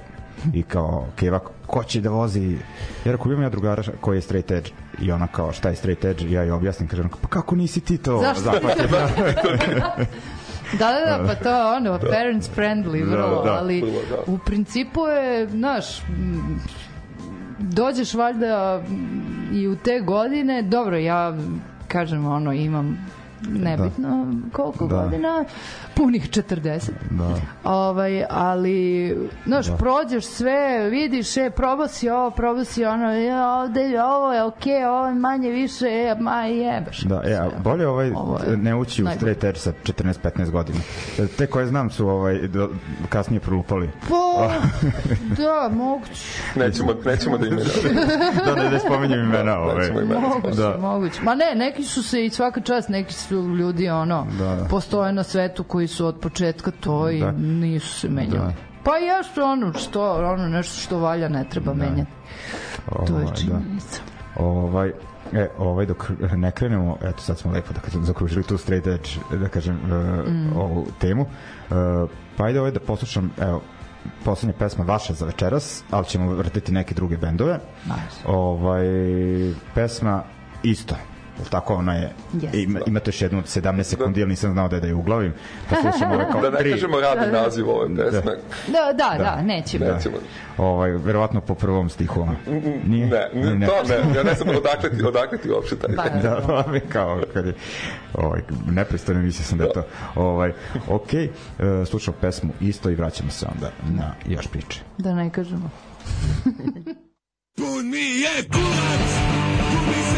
[0.53, 2.57] i kao Keva ko će da vozi
[3.05, 4.71] jer ako imam ja drugara koji je straight edge
[5.03, 7.99] i ona kao šta je straight edge ja je objasnim kažem pa kako nisi ti
[7.99, 8.89] to zahvatio
[10.79, 12.09] Da, da, da, pa to ono, da.
[12.11, 14.33] parents friendly, da, vrlo, da, da, ali da.
[14.33, 16.03] u principu je, znaš,
[17.59, 18.83] dođeš valjda
[19.53, 21.37] i u te godine, dobro, ja
[21.89, 23.11] kažem, ono, imam
[23.49, 24.51] nebitno da.
[24.53, 24.97] koliko da.
[24.97, 25.45] godina,
[25.95, 26.91] punih 40.
[27.11, 27.35] Da.
[27.65, 29.77] Ovaj, ali, znaš, da.
[29.77, 34.73] prođeš sve, vidiš, e, probao si ovo, probao si ono, je, ovde, ovo je okej,
[34.73, 37.01] okay, ovo je manje više, e, ma jebaš.
[37.01, 40.79] Da, e, a bolje ovaj, ovo je ne ući u straight edge sa 14-15 godina.
[41.39, 42.71] Te koje znam su ovaj, do,
[43.09, 43.91] kasnije prolupali.
[44.09, 44.53] Pa,
[45.43, 46.13] da, moguće.
[46.57, 47.65] Nećemo, nećemo da imena.
[48.47, 49.59] da, ne, da spominjem imena.
[49.59, 49.91] Ovaj.
[50.21, 50.77] Moguće, da.
[50.81, 51.23] moguće.
[51.23, 54.65] Ma ne, neki su se i svaka čast, neki su ljudi, ono, da, da.
[54.65, 57.33] postoje na svetu koji su od početka to i da.
[57.33, 58.39] nisu se menjali.
[58.39, 58.53] Da.
[58.85, 61.85] Pa jesu ono što, ono nešto što valja ne treba da.
[61.85, 62.11] menjati.
[62.93, 64.01] Ovaj, to je ovaj, činjenica.
[64.37, 64.45] Da.
[64.45, 64.93] Ovaj,
[65.33, 69.09] E, ovaj dok ne krenemo, eto sad smo lepo da kažem zakružili tu straight edge,
[69.41, 70.57] da kažem uh, mm.
[70.57, 71.23] ovu temu.
[71.23, 73.63] Uh, pa ajde ovaj da poslušam, evo,
[74.25, 77.61] poslednja pesma vaša za večeras, ali ćemo vrtiti neke druge bendove.
[77.85, 78.27] Nice.
[78.27, 78.87] Ovaj,
[79.75, 80.23] pesma
[80.63, 80.95] isto,
[81.51, 82.65] tako ona je yes.
[82.65, 85.35] ima, ima to još jednu 17 sekundi ili nisam znao da je da je uglavim
[85.71, 86.71] pa slušamo ove kao da ne tri.
[86.71, 88.03] kažemo radni da, naziv ove da.
[88.03, 88.21] pesme
[88.67, 90.17] da, da, da, da nećemo, nećemo.
[90.59, 92.35] ovaj, verovatno po prvom stihu ona.
[92.87, 93.07] Nije?
[93.07, 96.29] Ne, ne, ne, to ne, ja ne znam odakle ti, odakle ti uopšte taj da,
[96.29, 97.55] da, da, mi kao kad je
[98.15, 99.83] ovaj, nepristojno mislio sam da, da to
[100.15, 100.53] ovaj,
[100.89, 105.71] ok, uh, slušamo pesmu isto i vraćamo se onda na još priče da ne kažemo
[107.57, 109.11] Pun mi je kurac,
[109.71, 110.14] gubi se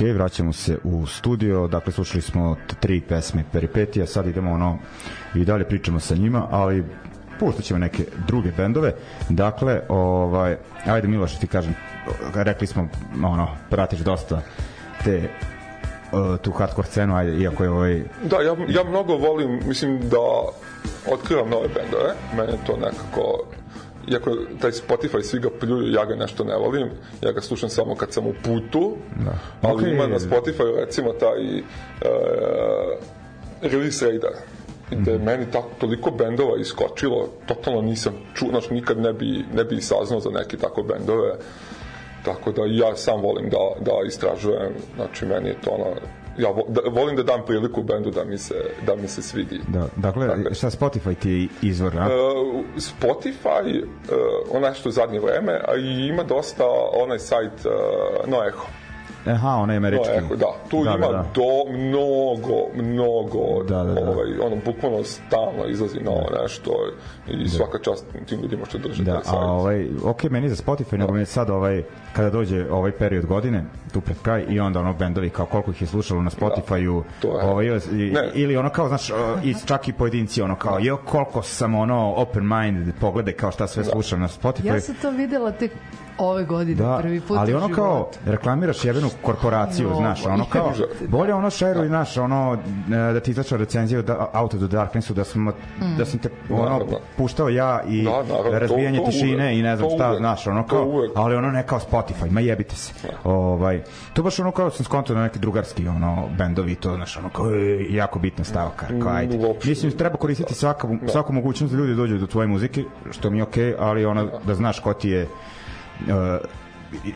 [0.00, 4.78] Ok, vraćamo se u studio, dakle slušali smo tri pesme Peripetija, sad idemo ono
[5.34, 6.84] i dalje pričamo sa njima, ali
[7.40, 8.94] pustit ćemo neke druge bendove.
[9.28, 11.74] Dakle, ovaj, ajde Miloš, ti kažem,
[12.34, 12.88] rekli smo,
[13.24, 14.42] ono, pratiš dosta
[15.04, 15.28] te
[16.12, 20.18] uh, tu hardcore scenu, ajde, iako je ovaj, Da, ja, ja mnogo volim, mislim da
[21.12, 23.44] otkrivam nove bendove, mene to nekako
[24.10, 26.90] iako taj Spotify svi ga pljuju, ja ga nešto ne volim,
[27.22, 29.38] ja ga slušam samo kad sam u putu, da.
[29.62, 29.90] ali Okej.
[29.90, 31.62] ima na Spotify recimo taj e,
[33.62, 34.32] Release Radar,
[34.90, 39.64] gde je meni tako, toliko bendova iskočilo, totalno nisam čuo, znači nikad ne bi, ne
[39.64, 41.34] bi saznao za neke tako bendove,
[42.24, 45.94] tako da ja sam volim da, da istražujem, znači meni je to ono,
[46.40, 48.54] ja vo, da, volim da dam priliku bendu da mi se,
[48.86, 49.60] da mi se svidi.
[49.68, 50.54] da, dakle, Dakle.
[50.54, 52.06] šta Spotify ti je izvor, a?
[52.06, 53.86] Uh, Spotify, uh,
[54.50, 58.66] ona što u zadnje vreme, a i ima dosta onaj sajt uh, No Echo.
[59.26, 60.08] Aha, onaj američki.
[60.12, 60.46] Echo, da.
[60.68, 61.24] Tu Da, ima da, da.
[61.34, 64.00] do mnogo, mnogo, Da, da, da.
[64.02, 66.70] ovaj, ono, bukvalno stalno izlazi novo nešto
[67.28, 69.36] i svaka čast tim ljudima što drže Da, taj sajt.
[69.36, 73.26] a ovaj, ok, meni za Spotify, nego mi je sad ovaj, kada dođe ovaj period
[73.26, 77.02] godine, tu pred kraj, i onda ono bendovi kao koliko ih je slušalo na Spotify-u,
[77.20, 78.30] to je- ovaj, Ne.
[78.34, 79.10] ili ono kao, znaš,
[79.44, 83.66] i čak i pojedinci, ono kao, jo, koliko sam ono open mind, pogledaj kao šta
[83.66, 84.66] sve slušam na Spotify.
[84.66, 85.72] Ja sam to videla tek
[86.20, 90.68] ove godine, Da, prvi put ali ono kao reklamiraš jebenu korporaciju, Jo, znaš, ono kao
[90.68, 90.86] užas.
[91.08, 95.14] bolje ono šeruj, znaš, ono e, da ti izašla recenzija da Out of the Darknessu
[95.14, 95.52] da sam
[95.98, 96.98] da sam te ono Naravno.
[97.16, 100.18] puštao ja i Da, naravno, razbijanje to- to tišine uvek, i ne znam šta, uvek,
[100.18, 101.10] znaš, ono kao, uvek.
[101.14, 102.92] ali ono ne kao Spotify, ma jebite se.
[103.24, 107.28] Ovaj to baš ono kao sam skontao na neki drugarski ono bendovi to, znaš, ono
[107.28, 107.46] kao
[107.90, 109.38] jako bitna stavka, kao ajde.
[109.38, 109.68] Mm, uopšte.
[109.68, 113.42] Mislim treba koristiti svaku svaku mogućnost da ljudi dođu do tvoje muzike, što mi je
[113.42, 115.28] okej, ali ono da znaš ko ti je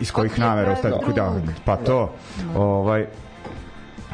[0.00, 1.54] iz kojih namera taj ostaje da, drug?
[1.64, 2.12] pa to
[2.56, 3.06] ovaj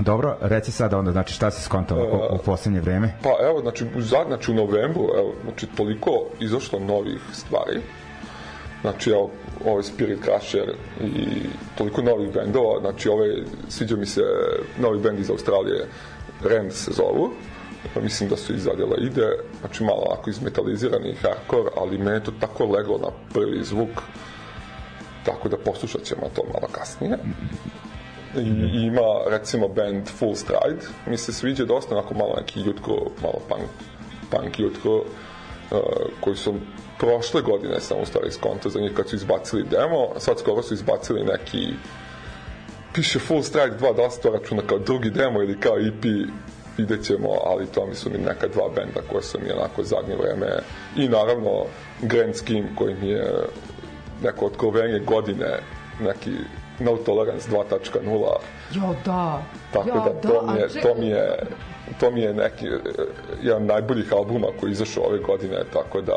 [0.00, 3.14] Dobro, reci sada onda, znači šta se skontalo u, u poslednje vreme?
[3.22, 6.10] Pa evo, znači, u, zad, znači, u novembru, evo, znači, toliko
[6.40, 7.80] izašlo novih stvari.
[8.80, 9.30] Znači, evo,
[9.66, 11.26] ovaj Spirit Crusher i
[11.78, 13.26] toliko novih bendova, znači, ove,
[13.68, 14.20] sviđa mi se
[14.78, 15.86] novi bend iz Australije,
[16.44, 17.30] Rand se zovu,
[17.94, 19.26] pa mislim da su izadjela ide,
[19.60, 24.02] znači malo onako izmetalizirani hardcore, ali meni je to tako leglo na prvi zvuk,
[25.24, 27.18] tako da poslušat ćemo to malo kasnije.
[28.36, 32.92] I ima recimo band Full Stride, mi se sviđa dosta onako malo neki jutko,
[33.22, 33.70] malo punk,
[34.30, 34.96] punk jutko,
[35.70, 35.78] uh,
[36.20, 36.54] koji su
[36.98, 40.74] prošle godine sam u stvari skonto za njih kad su izbacili demo, sad skoro su
[40.74, 41.66] izbacili neki
[42.92, 46.04] piše Full Stride 2, da se to računa kao drugi demo ili kao EP,
[46.76, 50.16] vidjet ćemo, ali to mi su mi neka dva benda koja su mi onako zadnje
[50.16, 50.46] vreme
[50.96, 51.64] i naravno
[52.02, 53.32] Grand Scheme koji mi je
[54.22, 55.58] neko otkrovenje godine,
[56.00, 56.30] neki
[56.80, 58.26] No Tolerance 2.0,
[58.74, 59.42] Jo, da.
[59.72, 61.38] tako jo, da to mi a je, to mi je
[62.00, 62.78] to mi je neki eh,
[63.42, 66.14] jedan najboljih albuma koji izašao ove godine, tako da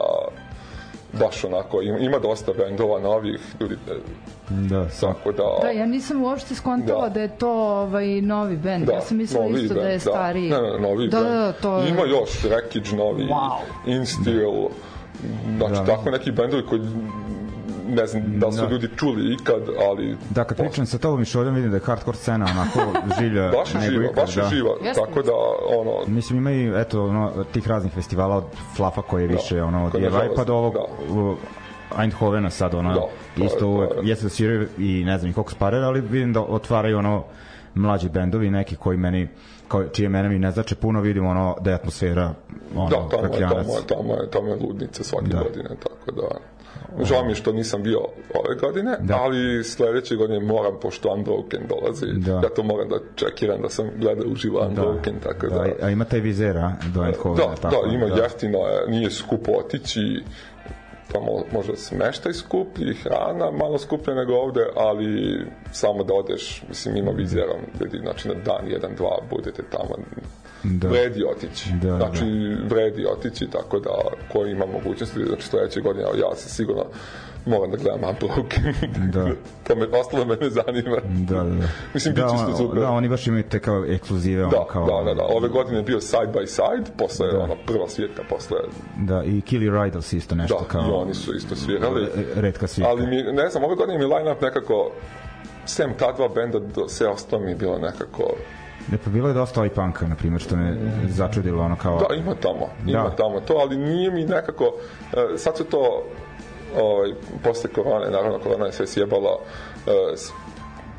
[1.19, 3.93] baš onako, ima, dosta bendova novih, ljudi, eh,
[4.49, 5.43] Da, tako da...
[5.61, 7.19] Da, ja nisam uopšte skontala da, Da.
[7.19, 8.85] je to ovaj, novi bend.
[8.85, 10.49] Da, ja sam mislila isto da je band, stariji.
[10.49, 10.61] Da.
[10.61, 11.29] Ne, ne, novi da, band.
[11.29, 11.89] da, da, to je...
[11.89, 13.57] Ima još Wreckage novi, Wow.
[13.85, 14.67] Instill,
[15.57, 15.85] znači Da.
[15.85, 16.81] tako neki bendovi koji
[17.87, 18.67] ne znam da li su Da.
[18.67, 22.17] ljudi čuli ikad, ali Da, kad pričam sa tobom i šoljom vidim da je hardcore
[22.17, 22.79] scena onako
[23.19, 24.49] žilja baš je živa, ikad, baš je da.
[24.49, 25.01] živa, Jeste.
[25.01, 25.31] tako da
[25.71, 28.43] ono, Mislim ima i eto ono tih raznih festivala od
[28.75, 30.83] Flafa koji je više ono od nažalost, pa do ovog da.
[31.93, 35.17] Eindhovena sad ono Da, to je- isto to uvek, je- jeste da sviraju i ne
[35.17, 37.23] znam i koliko sparaju ali vidim da otvaraju ono
[37.75, 39.27] mlađi bendovi neki koji meni
[39.67, 42.33] kao, čije mene mi ne znači puno vidim ono da je atmosfera
[42.75, 45.37] ono, Da, tamo je, tamo je, tamo je, tamo je ludnica svake Da.
[45.37, 45.43] da.
[45.43, 46.27] godine, tako da...
[47.03, 47.99] Žao mi je što nisam bio
[48.33, 48.97] ove godine, Da.
[49.03, 49.15] da.
[49.21, 52.31] ali sledeće godine moram, pošto Unbroken dolazi, Da.
[52.31, 55.55] ja to moram da čekiram da sam gledao uživo Unbroken, tako da...
[55.55, 59.11] da, a ima taj vizer a, do Eindhovena Da, tako, da, ima jeftino, je, nije
[59.11, 60.23] skupo otići,
[61.11, 65.37] tamo možda smeštaj skuplji, hrana malo skuplja nego ovde, ali
[65.71, 67.61] samo da odeš, mislim ima vizerom,
[68.01, 69.95] znači na dan, jedan, dva, budete tamo,
[70.63, 70.87] Da.
[70.87, 70.87] da.
[70.87, 71.69] vredi otići.
[71.73, 72.75] Da, Da, znači, da.
[72.75, 73.89] vredi otići, tako da
[74.31, 76.85] ko ima mogućnosti, znači sledeće godine, ja se sigurno
[77.45, 78.73] moram da gledam Unbroken.
[79.11, 79.25] Da.
[79.67, 80.97] to me, ostalo me ne zanima.
[81.29, 81.67] Da, da, da.
[81.93, 82.79] Mislim, da, bit će isto on- super.
[82.79, 84.85] Da, oni baš imaju te kao ekskluzive, ono Da, kao...
[84.87, 85.25] da, da, da.
[85.27, 87.33] Ove godine je bio side by side, posle Da.
[87.33, 87.39] da.
[87.39, 88.57] ono, prva svijeta, posle
[88.97, 90.81] Da, i Killy Riders isto nešto Da, kao...
[90.81, 92.07] i oni su isto svirali.
[92.35, 92.89] redka svirka.
[92.89, 94.91] Ali mi, ne znam, ove godine mi line-up nekako,
[95.65, 98.33] sem ta dva benda, do, sve ostalo mi je bilo nekako...
[98.87, 100.77] Ne, pa bilo je dosta ovaj punka, na primjer, što me
[101.07, 101.99] začudilo, ono kao...
[101.99, 103.09] Da, ima tamo, ima Da.
[103.09, 103.15] da.
[103.15, 104.65] tamo to, ali nije mi nekako...
[104.65, 104.73] Uh,
[105.37, 106.03] sad su to,
[106.77, 107.11] ovaj,
[107.43, 109.37] posle korone, naravno korona je sve sjebala,
[110.15, 110.31] s-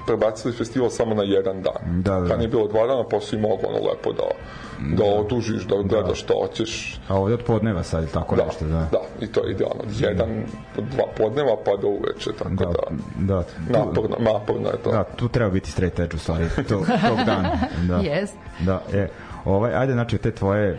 [0.07, 2.03] prebacili festival samo na jedan dan.
[2.03, 2.29] Da, da.
[2.29, 4.29] Kad nije bilo dva dana, pa si mogao ono lepo da,
[4.97, 7.01] da odužiš, da gledaš što hoćeš.
[7.09, 8.89] A ovde od podneva sad, tako Da, nešto, da.
[8.93, 9.83] da, i to je idealno.
[9.99, 10.29] Jedan,
[10.77, 14.91] dva podneva pa do uveče, tako Da, da, da, tu, naporno, naporno je to.
[14.91, 16.75] da, tu treba biti straight edge u stvari, to,
[17.09, 17.51] tog dana.
[17.89, 17.97] Da.
[18.11, 18.35] Jest.
[18.61, 19.09] Da, e,
[19.45, 20.79] ovaj, ajde, znači, te tvoje e,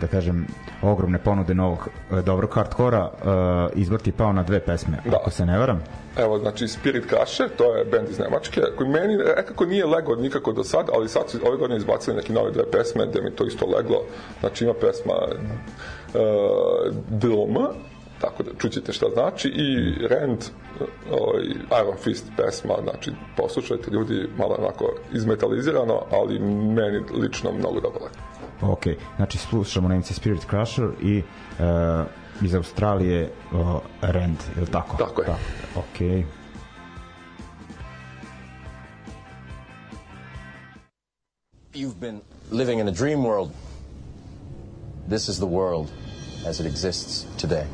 [0.00, 0.46] da kažem,
[0.82, 5.16] ogromne ponude novog e, dobrog hardkora, e, izbor ti pao na dve pesme, Da.
[5.16, 5.82] ako se ne varam.
[6.16, 10.52] Evo, znači Spirit Crusher, to je bend iz Nemačke, koji meni nekako nije legao nikako
[10.52, 13.46] do sad, ali sad su ove godine izbacili neke nove dve pesme, gde mi to
[13.46, 14.02] isto leglo.
[14.40, 17.56] Znači ima pesma uh, Drum,
[18.20, 20.38] tako da čućete šta znači, i Rand,
[21.10, 21.42] ovaj,
[21.82, 28.00] Iron Fist pesma, znači poslušajte ljudi, malo onako izmetalizirano, ali meni lično mnogo dobro.
[28.62, 28.82] Ok,
[29.16, 31.22] znači slušamo Nemci Spirit Crusher i e,
[32.42, 34.96] iz Australije o, Rand, je li tako?
[34.96, 35.26] Tako je.
[35.26, 35.36] Da.
[35.80, 36.26] Ok.
[41.74, 43.50] You've been living in a dream world.
[45.08, 45.86] This is the world
[46.46, 47.66] as it exists today.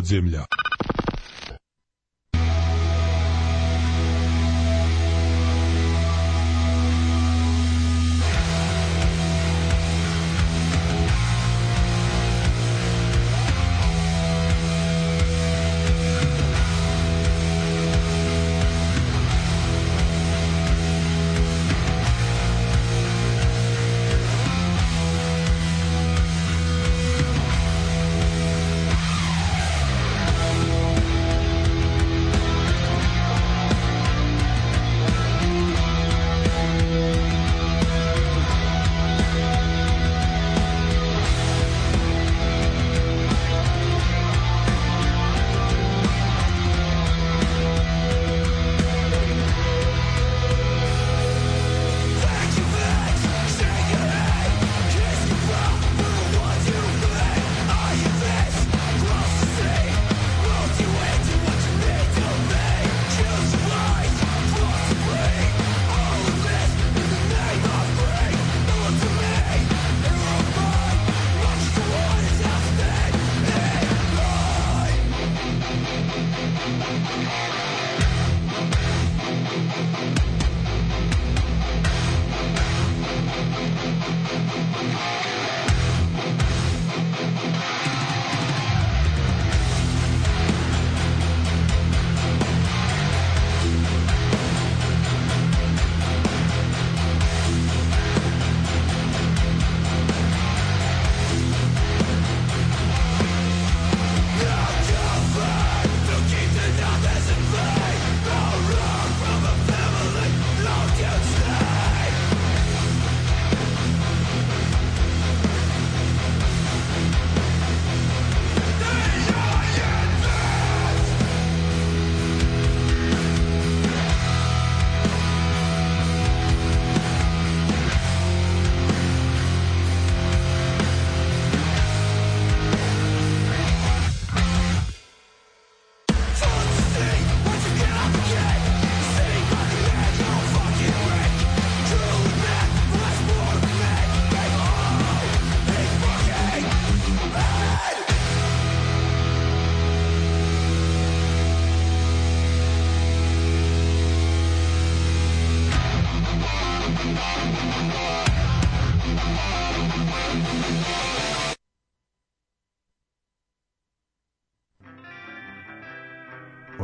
[0.00, 0.49] Ljudi iz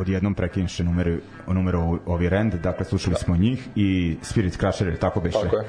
[0.07, 5.39] odjednom prekinše numere, numero ovi rend, dakle slušali smo njih i Spirit Crusher, tako beše.
[5.43, 5.65] Tako je.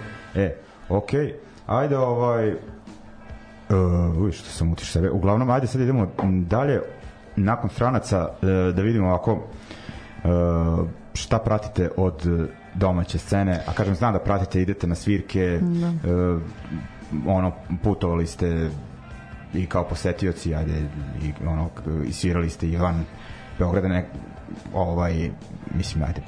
[0.45, 0.55] E,
[0.89, 1.33] okej, okay.
[1.65, 6.81] ajde ovaj, uh, uj, što sam utiš sebe, uglavnom, ajde sad idemo dalje,
[7.35, 14.13] nakon stranaca uh, da vidimo ovako uh, šta pratite od domaće scene, a kažem, znam
[14.13, 15.88] da pratite, idete na svirke, Da.
[15.88, 16.41] uh,
[17.27, 17.51] ono,
[17.83, 18.69] putovali ste
[19.53, 20.73] i kao posetioci, ajde,
[21.23, 21.69] i ono,
[22.07, 23.05] i svirali ste i van
[23.60, 24.05] Beograda, ne,
[24.74, 25.30] ovaj,
[25.76, 26.22] mislim, ajde,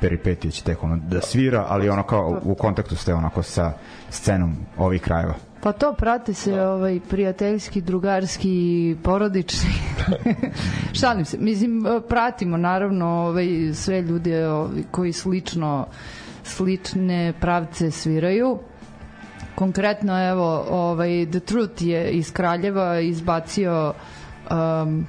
[0.00, 3.72] peripetije će tek ono da svira, ali ono kao u kontaktu ste onako sa
[4.10, 5.34] scenom ovih krajeva.
[5.60, 9.70] Pa to prate se ovaj prijateljski, drugarski, porodični.
[11.00, 11.38] Šalim se.
[11.38, 15.86] Mislim pratimo naravno ovaj sve ljude ovaj, koji slično
[16.44, 18.58] slične pravce sviraju.
[19.54, 23.94] Konkretno evo ovaj The Truth je iz Kraljeva izbacio
[24.50, 25.06] um,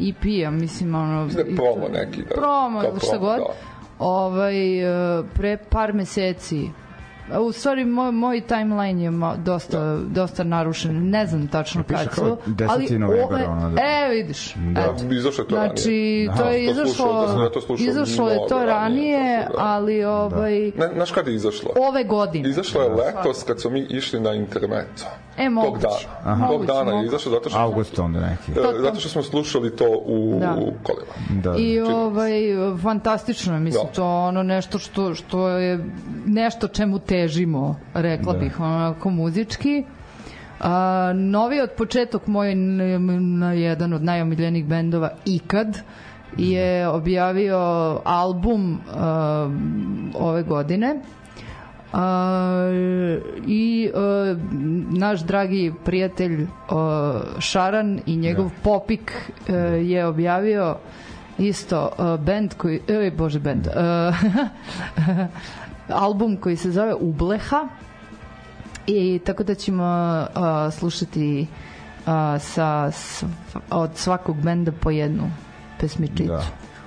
[0.00, 2.34] EP, ja mislim ono Mislim da je promo neki, da.
[2.34, 3.36] promo, Kao šta promo, god.
[3.38, 3.44] da.
[3.98, 6.70] Ovaj e, pre par meseci
[7.38, 11.10] U stvari, moj, moj timeline je dosta, dosta narušen.
[11.10, 12.38] Ne znam tačno Piše kad kao su.
[12.46, 12.66] 10.
[12.70, 14.54] Ali novembar, ove, ono da- E, vidiš.
[14.56, 14.80] Da.
[14.80, 15.04] Eto.
[15.10, 16.36] Izašlo je to Znači, ranije.
[16.36, 18.72] to je To slušao, izašlo, da sam to slušao izašlo je to ranije,
[19.18, 19.64] ranije, tako da.
[19.64, 21.70] ali ovaj, Ne, znaš kada je izašlo?
[21.78, 22.48] ove godine.
[22.48, 25.06] Izašlo je letos kad smo mi išli na intermeco.
[25.40, 25.94] E, Tog dana.
[26.24, 26.42] Aha.
[26.42, 27.06] Tog Moguće, dana moguće.
[27.06, 27.58] izašlo zato što...
[27.58, 28.52] August onda neki.
[28.52, 30.56] E, Zato što smo slušali to u Da.
[30.82, 31.12] kolima.
[31.42, 31.54] Da.
[31.58, 32.32] I ovaj
[32.82, 33.92] fantastično je, mislim Da.
[33.92, 35.84] to ono nešto što što je
[36.26, 38.38] nešto čemu težimo, rekla Da.
[38.38, 39.84] bih, onako muzički.
[40.60, 45.78] A, novi od početak moj na jedan od najomiljenijih bendova ikad
[46.36, 47.58] je objavio
[48.04, 49.50] album a,
[50.14, 51.00] ove godine
[51.92, 52.70] a,
[53.46, 54.36] i a,
[54.90, 59.12] naš dragi prijatelj a, Šaran i njegov Popik
[59.48, 60.76] a, je objavio
[61.38, 64.12] isto a, band koji e, bože band a,
[66.04, 67.68] album koji se zove Ubleha.
[68.86, 71.46] I tako da ćemo a, slušati
[72.06, 73.26] a, sa sv-
[73.70, 75.30] od svakog benda po jednu
[75.80, 76.24] pesmičicu.
[76.24, 76.42] Da.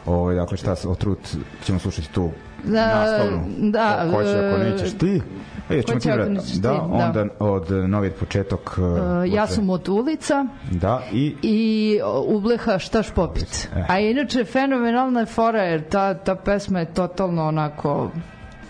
[0.05, 1.35] Ovo, dakle, šta, o Trut
[1.65, 2.31] ćemo slušati tu
[2.63, 3.19] Da,
[3.57, 5.21] da, Ko će ako e, nećeš ti?
[5.69, 6.81] E, ćemo će ti, ako bre- nećeš ti, da, da.
[6.81, 8.77] onda od e, novi početok.
[8.77, 13.69] Uh, ja sam od ulica Da, i i ubleha štaš popit.
[13.75, 13.85] Eh.
[13.89, 18.09] A inače fenomenalna je fora jer ta, ta pesma je totalno onako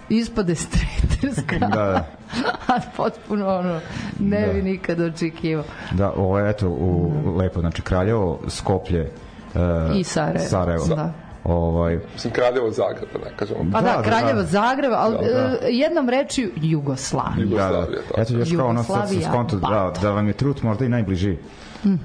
[0.10, 1.58] ispade streterska.
[1.68, 2.06] da, da.
[2.74, 3.80] a potpuno ono
[4.20, 4.54] ne Da.
[4.54, 5.64] bi nikad očekivao.
[5.92, 9.12] Da, ovo je eto u lepo, znači Kraljevo, Skoplje
[9.56, 9.62] uh,
[9.98, 10.46] I Sarajevo.
[10.50, 10.86] Sarajevo.
[10.88, 11.14] Da.
[11.44, 13.60] Ovaj, Mislim, Kraljevo Zagreb, da ne kažemo.
[13.72, 14.44] Pa da, Da, da, Kraljevo, da.
[14.46, 15.68] Zagreb, ali Da, da.
[15.68, 17.36] e, jednom rečju Jugoslavija.
[17.36, 17.66] da, da.
[17.66, 18.22] Jugoslavija, tako.
[18.22, 20.90] Eto još kao ono sad sam Jugoslavija, skonto da, da vam je Trut možda i
[20.90, 21.38] najbliži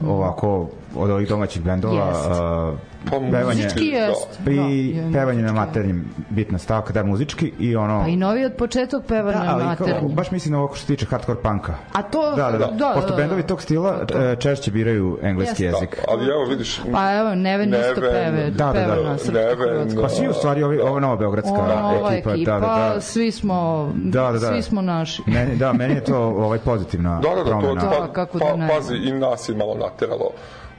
[0.06, 2.26] ovako od ovih domaćih bendova Jest.
[2.26, 3.96] uh, Pa pevanje Muzički Da.
[3.96, 4.40] jest.
[4.40, 4.54] i
[4.94, 5.66] Da, je pevanje na muzički.
[5.66, 9.56] maternjem bitna stavka, da muzički i ono Pa i novi od početak peva da, na
[9.56, 10.08] maternjem.
[10.08, 11.74] baš mislim na ovo što se tiče hardcore punka.
[11.92, 12.32] A to...
[12.36, 12.66] Da, da, da.
[12.68, 13.48] da, Pošto da, bendovi da.
[13.48, 15.76] tog stila e, češće biraju engleski Jeste.
[15.76, 16.04] jezik.
[16.08, 19.32] Ali evo vidiš, Pa evo, Neven isto Neven, peve, da, da, peva da.
[19.32, 20.02] Neven, hrvatskom.
[20.02, 23.00] Pa svi u stvari ovi, ova nova beogradska Ova ekipa, ekipa, da, da, da.
[23.00, 24.38] svi smo, Da, da, da.
[24.48, 25.22] svi smo naši.
[25.26, 27.74] Meni, da, meni je to ovaj pozitivna da, da, da, to, promena.
[27.74, 28.68] Da, pa, kako pa, da ne.
[28.68, 30.30] pazi, i nas je malo nateralo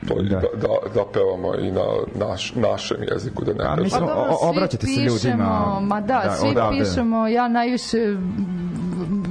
[0.07, 0.35] to i Da.
[0.35, 1.81] da, da, da pevamo i na
[2.17, 3.83] naš, našem jeziku, da ne A kažem.
[3.83, 6.79] mislim, Pa dobro, obraćate se ljudima, pišemo, Ma da, da, svi odavde.
[6.79, 7.97] pišemo, ja najviše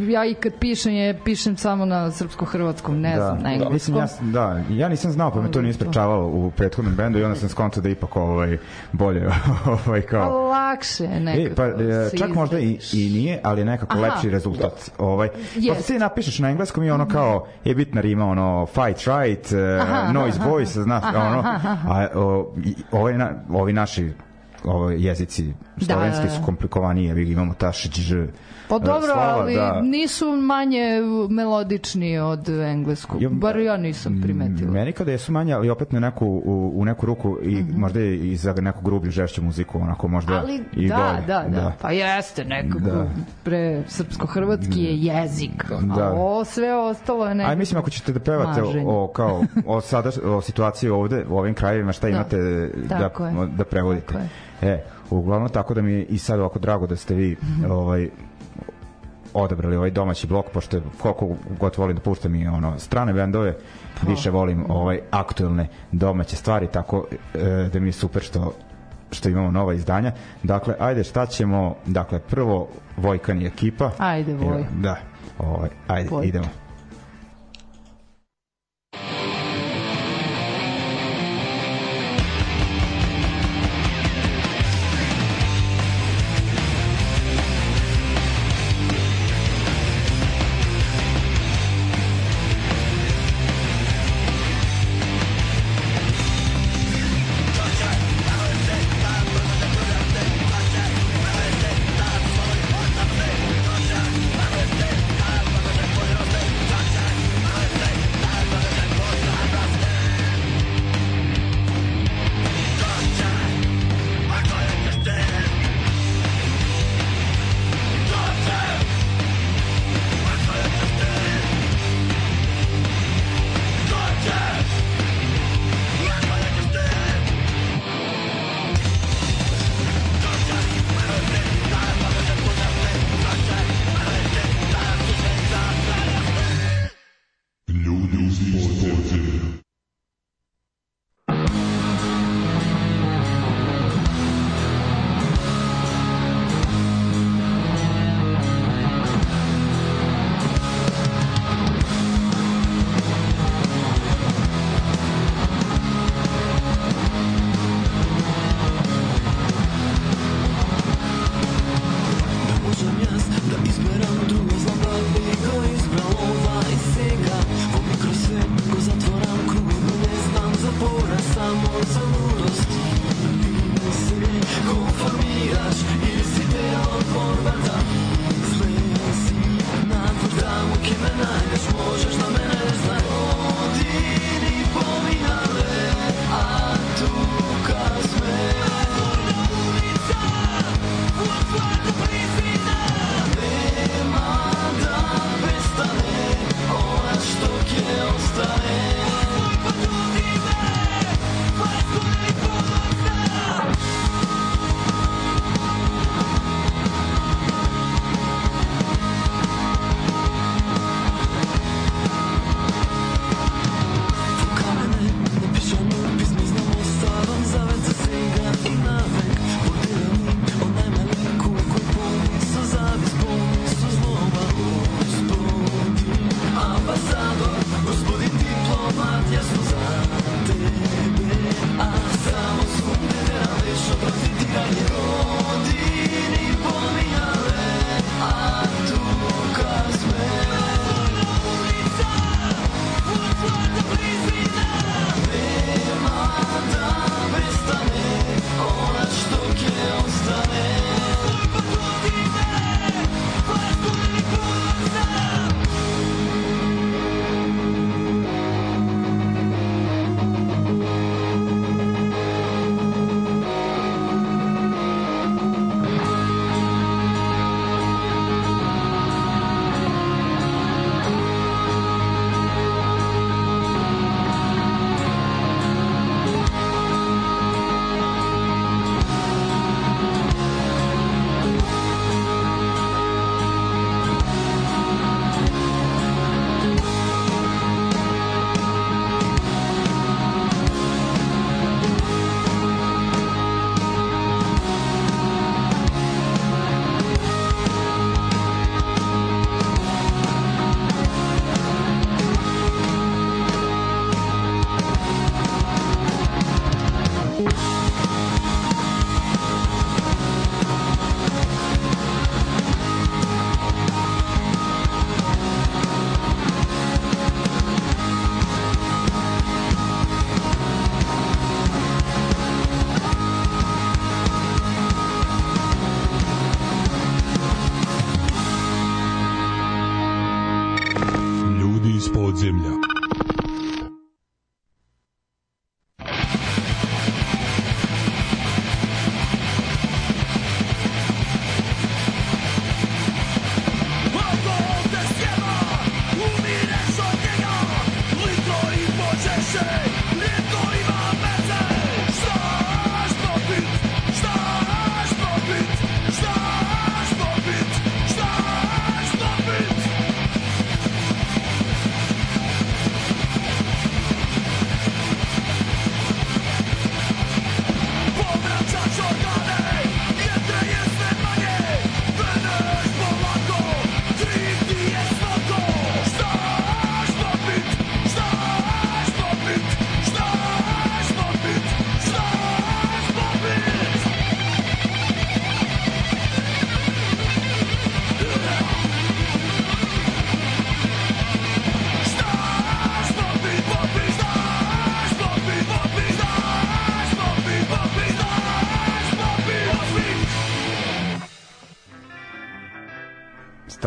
[0.09, 3.49] ja i kad pišem je pišem samo na srpsko-hrvatskom, ne Da, znam, na da.
[3.49, 3.73] engleskom.
[3.73, 7.25] Mislim, ja, da, ja nisam znao, pa me to nije sprečavalo u prethodnom bendu i
[7.25, 8.59] onda sam skontao da ipak ovaj,
[8.93, 9.27] bolje
[9.87, 10.49] ovaj, Pa kao...
[10.49, 11.55] lakše je E, nekako.
[11.57, 14.03] pa, e, se čak možda i, i nije, ali nekako Aha.
[14.03, 14.91] lepši rezultat.
[14.99, 15.87] Ovaj, pa Jest.
[15.87, 20.39] ti napišeš na engleskom i ono kao je bitna rima, ono fight right, uh, noise
[20.47, 21.43] voice, znaš, ono,
[21.89, 22.55] a o,
[22.93, 24.13] ovaj, na, ovi naši
[24.65, 25.53] ovaj jezici
[25.87, 26.37] slovenski da, da.
[26.37, 28.15] su komplikovaniji, vi imamo ta šđ,
[28.69, 29.81] Pa dobro, slava, ali da.
[29.83, 31.01] nisu manje
[31.31, 33.23] melodični od engleskog.
[33.23, 34.71] Jo, Bar ja nisam primetila.
[34.71, 38.37] Meni kada jesu manje, ali opet na neku, u, u neku ruku i možda i
[38.37, 41.27] za neku grublju, žešću muziku, onako možda Ali i da, bolje.
[41.27, 42.81] da, da, Pa jeste nekako.
[42.81, 43.07] Da.
[43.43, 45.65] Pre srpsko-hrvatski je jezik.
[45.97, 46.05] Da.
[46.05, 47.51] A ovo sve ostalo je nekako.
[47.51, 48.85] Aj mislim ako ćete da pevate Maženje.
[48.87, 52.11] o, o kao o sada o situaciji ovde u ovim krajevima šta Da.
[52.11, 52.37] imate
[52.89, 53.49] da je.
[53.49, 54.07] da prevodite.
[54.07, 54.29] Tako je.
[54.65, 57.71] E, uglavnom tako da mi je i sad ovako drago da ste vi Mhm.
[57.71, 58.09] ovaj
[59.35, 61.29] odabrali ovaj domaći blok pošto je, koliko
[61.61, 63.57] god volim da puštam i ono strane bendove
[64.07, 68.53] više volim ovaj aktuelne domaće stvari tako e, da mi je super što
[69.13, 70.13] što imamo nova izdanja.
[70.43, 73.91] Dakle, ajde šta ćemo, dakle prvo Vojkan i ekipa.
[73.99, 74.65] Ajde, Voj.
[74.77, 74.97] Da.
[75.39, 76.29] Ovaj, ajde, Vojka.
[76.29, 76.68] idemo.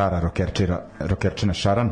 [0.01, 1.91] Stara rokerčira, rokerčina Šaran.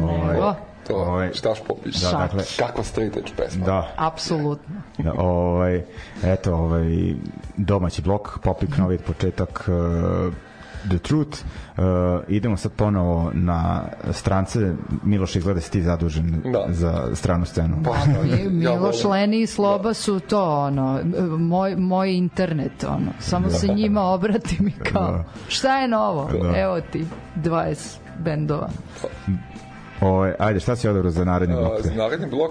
[0.00, 0.54] Ovaj, Nego.
[0.86, 1.94] To, Ovaj, štaš popiš.
[1.96, 3.66] da, dakle, Kakva straight edge pesma.
[3.66, 4.74] da, Apsolutno.
[4.98, 5.82] da, ovaj,
[6.24, 7.14] eto, ovaj,
[7.56, 10.32] domaći blok, Popik, novi početak, uh,
[10.84, 11.38] The Truth.
[11.70, 11.84] Uh,
[12.28, 14.72] idemo sad ponovo na strance.
[15.02, 16.64] Miloš, izgleda da si ti zadužen Da.
[16.68, 17.76] za stranu scenu.
[17.84, 17.90] Pa,
[18.22, 21.00] Mi- Miloš volim- Leni i Sloba su to, ono,
[21.38, 23.12] moj, moj internet, ono.
[23.20, 25.24] Samo se njima obratim i kao, Da.
[25.48, 26.30] šta je novo?
[26.42, 26.58] Da.
[26.58, 27.06] Evo ti,
[27.36, 27.76] 20
[28.18, 28.68] bendova.
[30.00, 31.72] Ovaj, ajde, šta si odabrao za naredni blok?
[31.74, 32.50] A, za naredni blok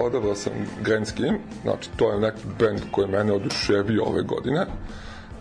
[0.00, 0.52] odabrao sam
[0.82, 4.66] Grand Scheme, znači to je neki band koji je mene oduševio ove godine,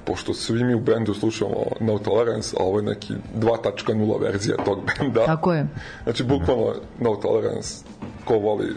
[0.06, 4.80] pošto svi mi u bendu slušamo No Tolerance, a ovo je neki 2.0 verzija tog
[4.86, 5.26] benda.
[5.26, 5.68] Tako je.
[6.04, 7.86] Znači, bukvalno No Tolerance,
[8.26, 8.76] ko voli,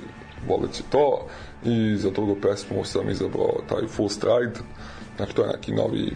[0.48, 1.26] volit će to.
[1.64, 4.60] I za drugu pesmu sam izabrao taj Full Stride,
[5.16, 6.12] znači to je neki novi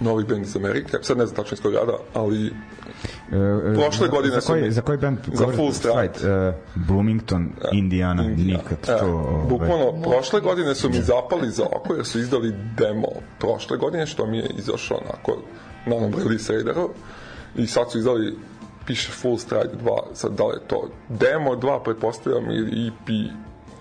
[0.00, 2.50] novi band iz Amerike, sad ne znam tačno iz grada, ali E,
[3.32, 5.46] e, prošle za- godine za su koji, mi- za koji band za?
[5.46, 6.32] Full Stride.
[6.48, 8.56] E, Bloomington, Indiana, Indija.
[8.58, 9.08] nikad E, čuo.
[9.10, 9.46] ovaj.
[9.48, 14.26] Bukvalno, prošle godine su mi zapali za oko jer su izdali demo prošle godine, što
[14.26, 15.36] mi je izašao onako
[15.86, 16.90] na onom release raideru
[17.56, 18.36] i sad su izdali
[18.86, 23.08] piše Full Stride 2, sad da li je to demo 2, pretpostavljam, ili EP,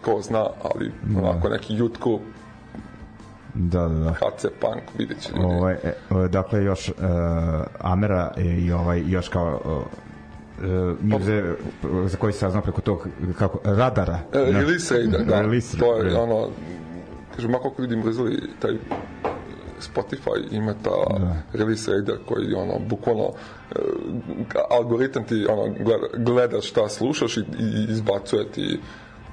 [0.01, 2.19] ko zna, ali onako neki YouTube,
[3.59, 4.11] Da, da, da.
[4.13, 5.45] HC Punk, vidjet će ljudi.
[5.45, 5.77] Ovaj, e,
[6.25, 6.95] e, dakle, još uh,
[7.79, 10.67] Amera e, i ovaj, još kao uh,
[11.01, 11.43] muze
[12.05, 14.19] za koji se saznao preko tog kako, radara.
[14.33, 16.19] E, release raider, da, Release to je raider.
[16.21, 16.49] ono,
[17.35, 18.71] kažem, ako kako vidim brzali taj
[19.79, 21.35] Spotify ima ta Da.
[21.53, 23.31] release raider koji ono bukvalno
[23.71, 23.79] e,
[24.69, 28.79] algoritam ti ono gleda, gleda šta slušaš i, i izbacuje ti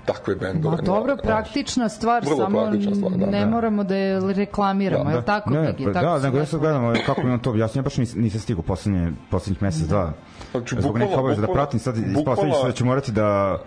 [0.04, 0.76] takve bendove.
[0.76, 3.46] Ma dobro, praktična stvar, Vrlo samo praktična stvar, da, ne da.
[3.46, 5.50] moramo da je reklamiramo, Da, je li tako?
[5.50, 5.84] Ne, Migi?
[5.84, 7.96] pa, Tako da, nego ja sad gledam ovaj, kako mi on to objasnio, ja baš
[7.96, 10.12] nis, nisam stigao poslednje, poslednjih mesec, dva.
[10.50, 13.58] Znači, Zbog neke bukvalno- obaveze da pratim, sad ispostavit se da ću morati da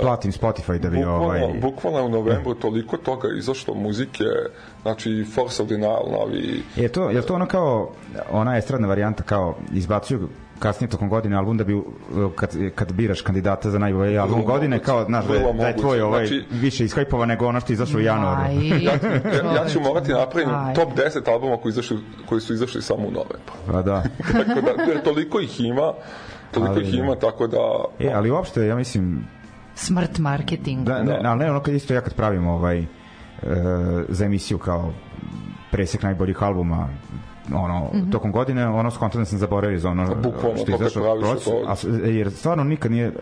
[0.00, 1.40] platim Spotify da bi Bukvalno, ovaj...
[1.62, 4.24] bukvalno u novembru toliko toga izašlo muzike,
[4.82, 7.90] znači Force of Denial, novi, Je to, je to ono kao,
[8.30, 10.28] ona estradna varijanta kao izbacuju
[10.58, 11.84] kasnije tokom godine album da bi uh,
[12.36, 15.66] kad, kad biraš kandidata za najbolji album Vrlo godine moguće, kao znaš da je, da
[15.68, 18.40] je tvoj ovaj Znači- više ishajpova nego ono što je izašlo u januaru.
[18.52, 18.92] Ja,
[19.44, 20.74] ja, ja ću morati napraviti Aj.
[20.74, 21.98] top 10 albuma koji, izašli,
[22.28, 23.52] koji su izašli samo u novembru.
[23.66, 24.02] Pa da.
[24.46, 25.92] tako da, jer toliko ih ima,
[26.50, 26.98] toliko Ali ih da.
[26.98, 27.84] ima, tako da...
[27.98, 29.24] E, ali uopšte, ja mislim,
[29.74, 30.92] Smrt marketinga.
[30.92, 32.86] da, ne, ali ne ono kad isto ja kad pravim ovaj, e,
[34.08, 34.92] za emisiju kao
[35.70, 36.88] presek najboljih albuma
[37.54, 40.92] ono, tokom godine, ono skontam da sam zaboravio za ono bukvalno, što praviš
[41.22, 41.46] proces,
[42.04, 43.14] a, jer stvarno nikad nije uh,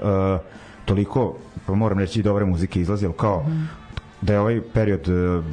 [0.85, 1.35] toliko,
[1.66, 3.45] pa moram reći, i dobre muzike izlazi, ali kao
[4.20, 5.45] da je ovaj period uh,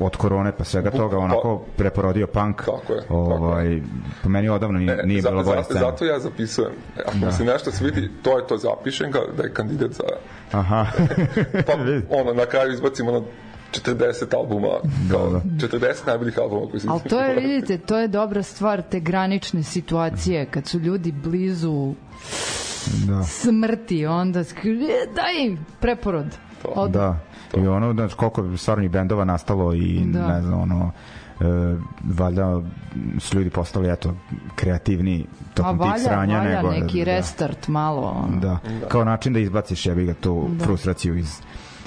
[0.00, 2.56] od korone pa svega toga onako preporodio punk.
[2.56, 3.80] Tako je, tako ovaj,
[4.22, 6.70] po meni odavno nije, E, nije za- bilo bolja za- scena Zato ja zapisujem.
[6.96, 10.02] E, Ako mi se nešto svidi, to je to, zapišem ga da je kandidat za...
[10.52, 10.86] aha.
[11.66, 11.72] Pa,
[12.18, 13.22] ono, na kraju izbacim ono
[13.72, 14.68] 40 albuma,
[15.10, 18.82] kao, Da, 40 najboljih albuma koji se Ali to je, vidite, to je dobra stvar,
[18.82, 21.94] te granične situacije, kad su ljudi blizu
[23.06, 23.22] da.
[23.22, 24.44] smrti, onda e,
[25.14, 26.26] daj preporod.
[26.64, 26.90] Od...
[26.90, 27.18] Da,
[27.56, 30.28] i ono, znači, koliko stvarnih bendova nastalo i Da.
[30.28, 30.90] ne znam, ono,
[31.40, 31.44] e,
[32.04, 32.62] valjda
[33.18, 34.14] su ljudi postali, eto,
[34.54, 36.38] kreativni tokom tih valja, sranja.
[36.38, 38.02] valja nego, neki da, restart malo.
[38.02, 38.40] Ono.
[38.40, 38.58] Da,
[38.88, 40.64] kao način da izbaciš jebi ga tu Da.
[40.64, 41.40] frustraciju iz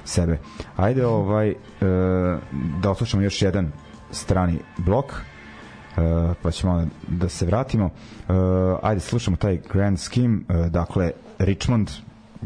[0.06, 0.40] sebe.
[0.76, 1.56] Ajde ovaj e,
[2.82, 3.72] da oslušamo još jedan
[4.12, 7.86] strani blok e, pa ćemo onda da se vratimo.
[7.86, 8.34] E,
[8.82, 11.90] ajde slušamo taj Grand Scheme, e, dakle Richmond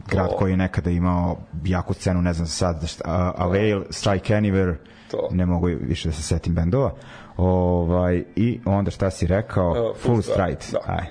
[0.08, 0.36] grad To.
[0.38, 4.76] koji je nekada imao jaku scenu, ne znam sad, šta, Avail, Strike Anywhere,
[5.12, 5.30] To.
[5.32, 6.94] ne mogu više da se setim bendova.
[7.38, 9.70] Ovaj, I onda šta si rekao?
[9.72, 10.22] Uh, Full, Full.
[10.22, 10.80] Stride, da.
[10.94, 11.06] Aj.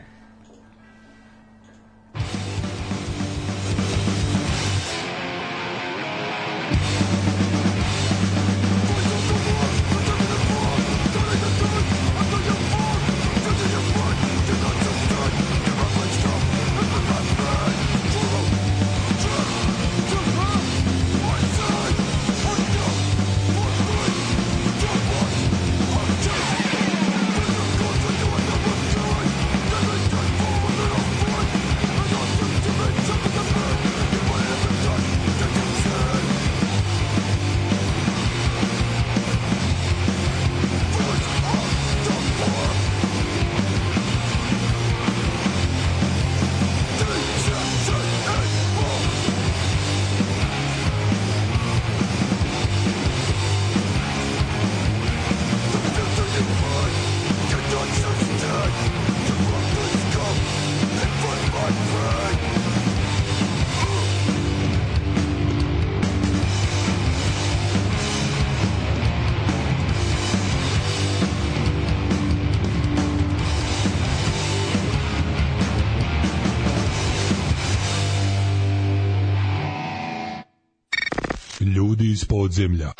[82.46, 82.95] Podzemlja.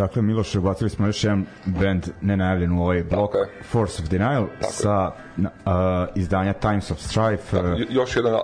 [0.00, 3.62] Dakle, Miloše, ubacili smo još jedan band nenajavljen u ovaj blok, Tako je.
[3.62, 4.48] Force of Denial, je.
[4.60, 5.10] sa
[5.64, 7.56] a, izdanja Times of Strife.
[7.56, 8.34] e, J- još jedan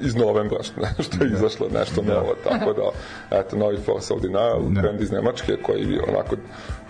[0.00, 0.58] iz novembra
[0.98, 2.82] što, je izašlo nešto novo, tako da
[3.38, 4.80] eto, novi Force of Denial, Da.
[4.82, 6.36] band iz Nemačke koji je onako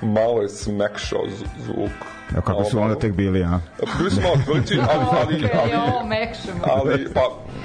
[0.02, 1.20] malo je smekšao
[1.64, 1.90] zvuk.
[2.32, 3.58] Evo kako Malo, su onda tek bili, a?
[3.98, 5.44] Bili su malo tvrđi, ali, ali,
[5.74, 6.60] ali, mekšemo.
[6.64, 7.20] ali pa,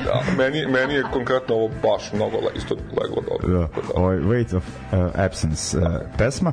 [0.05, 3.47] da, meni, meni je konkretno ovo baš mnogo le, isto leglo dobro.
[3.53, 3.67] Da, da.
[3.95, 5.83] ovaj Weight of uh, Absence uh,
[6.17, 6.51] pesma.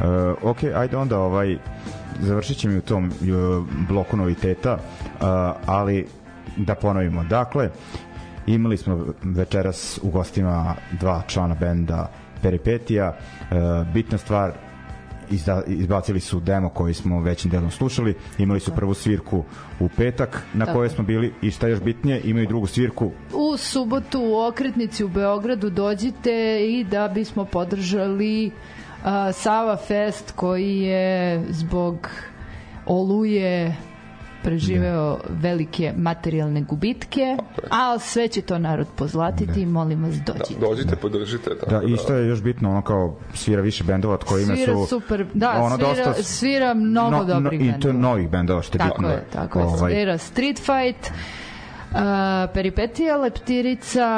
[0.00, 0.06] Uh,
[0.50, 1.56] ok, ajde onda ovaj
[2.20, 5.20] završit ćemo i u tom uh, bloku noviteta, uh,
[5.66, 6.06] ali
[6.56, 7.24] da ponovimo.
[7.24, 7.70] Dakle,
[8.46, 12.10] imali smo večeras u gostima dva člana benda
[12.42, 13.16] Peripetija.
[13.40, 13.56] Uh,
[13.94, 14.52] bitna stvar,
[15.30, 19.44] izda, izbacili su demo koji smo većim delom slušali, imali su prvu svirku
[19.80, 20.78] u petak na Tako.
[20.78, 25.08] kojoj smo bili i šta još bitnije, imaju drugu svirku U subotu u okretnici u
[25.08, 28.83] Beogradu dođite i da bismo podržali uh,
[29.32, 32.08] Sava Fest koji je zbog
[32.86, 33.76] oluje
[34.42, 37.36] preživeo velike materijalne gubitke,
[37.70, 40.54] a sve će to narod pozlatiti, molim vas dođite.
[40.60, 41.50] Da, dođite, podržite.
[41.60, 44.72] Tako Da, i što je još bitno, ono kao svira više bendova od kojima Svira
[44.74, 44.86] su...
[44.86, 47.98] super, da, ono svira, dosta- svira mnogo dobrih I to bendova.
[47.98, 49.08] novih bendova, što je Tako bitno.
[49.08, 49.64] je, tako je.
[49.64, 51.10] Ovaj, Svira Street Fight,
[52.48, 54.08] peripetija Leptirica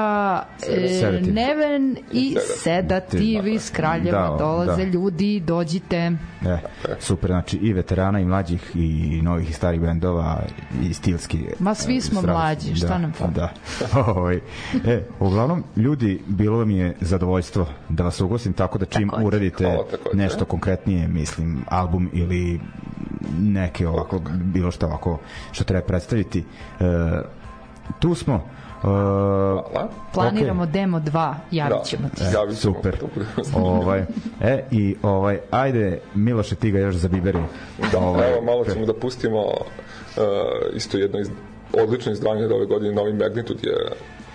[0.68, 1.34] e, Sedativ.
[1.34, 3.16] Neven i Sedativ
[3.46, 4.90] iz Kraljeva Da, dolaze da.
[4.90, 6.12] ljudi, dođite
[6.42, 6.58] E,
[7.00, 10.42] super, znači i veterana i mlađih i novih i starih bendova
[10.82, 11.46] i stilski.
[11.58, 13.32] Ma, svi e, smo zdrav- mlađi, šta da, nam fali?
[13.32, 13.52] Da.
[14.06, 14.36] Ovaj,
[14.86, 19.26] e, uglavnom, ljudi, bilo mi je zadovoljstvo da vas ugostim tako da čim Takođe.
[19.26, 20.16] uradite Hvala, takođe.
[20.16, 22.60] nešto konkretnije, mislim, album ili
[23.38, 25.18] neke ovako, bilo što ovako
[25.52, 26.44] što treba predstaviti.
[26.80, 26.84] E,
[27.98, 28.44] tu smo.
[28.80, 29.88] Hvala.
[30.14, 30.68] planiramo Ok.
[30.68, 32.74] demo 2 javit ćemo ti Da, javit ćemo.
[32.74, 32.96] Super.
[33.54, 34.04] Ovaj,
[34.40, 37.38] e, i ovaj, ajde, Miloše, ti ga još zabiberi.
[37.92, 40.22] Da, ovaj, evo malo ćemo da pustimo uh,
[40.74, 41.30] isto jedno iz,
[41.82, 43.76] odlično izdanje od ove godine, Novi Magnitude je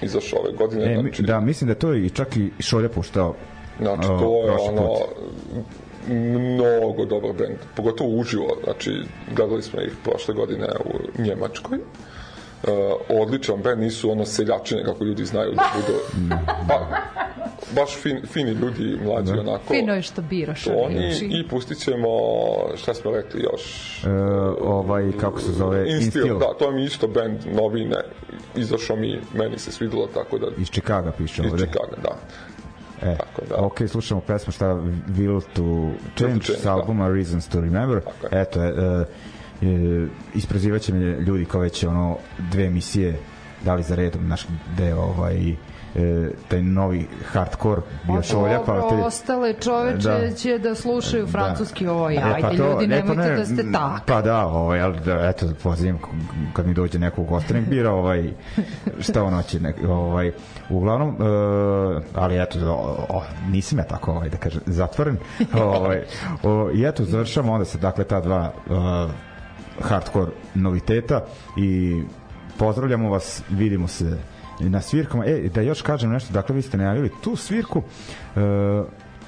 [0.02, 0.94] izašao ove godine.
[0.94, 3.36] E, znači, da, mislim da je to i čak i Šolja puštao.
[3.80, 4.98] Znači, o, to je prošli ono put.
[6.08, 8.92] mnogo dobar bend, pogotovo uživo, znači
[9.36, 11.78] gledali smo ih prošle godine u Njemačkoj.
[11.78, 11.86] Uh,
[13.10, 16.00] odličan bend, nisu ono seljačine kako ljudi znaju da budu
[16.68, 16.88] pa,
[17.76, 21.26] baš fin, fini ljudi mlađi onako Fino je što biraš oni reči.
[21.26, 22.08] i pustit ćemo
[22.76, 23.62] šta smo rekli još
[24.06, 24.10] E,
[24.62, 25.80] ovaj, kako se zove?
[25.92, 26.40] Instil, Instil.
[26.40, 27.98] da, to mi je isto band novine
[28.56, 31.52] izašao mi, meni se svidelo tako da Iz Čikaga piše iz.
[31.52, 32.10] Chicaga, da
[33.02, 33.56] E, Tako da.
[33.66, 34.66] Ok, slušamo pesmu šta
[35.08, 38.02] Will to Change Change, sa albuma Reasons to Remember.
[38.02, 38.36] Tako.
[38.36, 39.06] Eto, e, e,
[40.34, 43.20] isprozivaće me ljudi kao već ono dve emisije
[43.62, 44.42] dali za redom naš
[44.74, 45.56] gde ovaj e,
[46.48, 50.32] taj novi hardcore bio šolja pa te, ostale čoveče Da.
[50.32, 53.72] će da slušaju francuski ovaj, E, ajde to- ljudi, ne, pa nemojte ne, da ste
[53.74, 54.06] tak.
[54.06, 56.06] Pa da, ovaj, ali da, eto, pozivam k-
[56.54, 58.34] kad mi dođe neko nek bira ovaj,
[59.00, 60.32] šta on hoće, nek, ovaj,
[60.70, 61.18] uglavnom, uh,
[62.14, 65.18] ali eto, o, o, nisam ja tako, ovaj, da kažem, zatvoren,
[65.56, 66.04] ovaj,
[66.44, 69.12] o, i eto, završamo onda se, dakle, ta dva uh,
[69.82, 71.26] hardcore noviteta
[71.58, 72.02] i
[72.58, 74.18] pozdravljamo vas, vidimo se
[74.60, 75.26] na svirkama.
[75.26, 77.84] E, da još kažem nešto, dakle, vi ste najavili tu svirku, uh,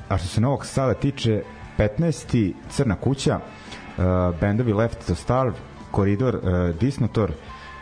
[0.09, 1.43] a što se Novog Sada tiče,
[1.77, 2.53] 15.
[2.69, 4.03] Crna kuća, uh,
[4.39, 5.53] bendovi Left to Starve,
[5.91, 7.31] Koridor, uh, Disnotor,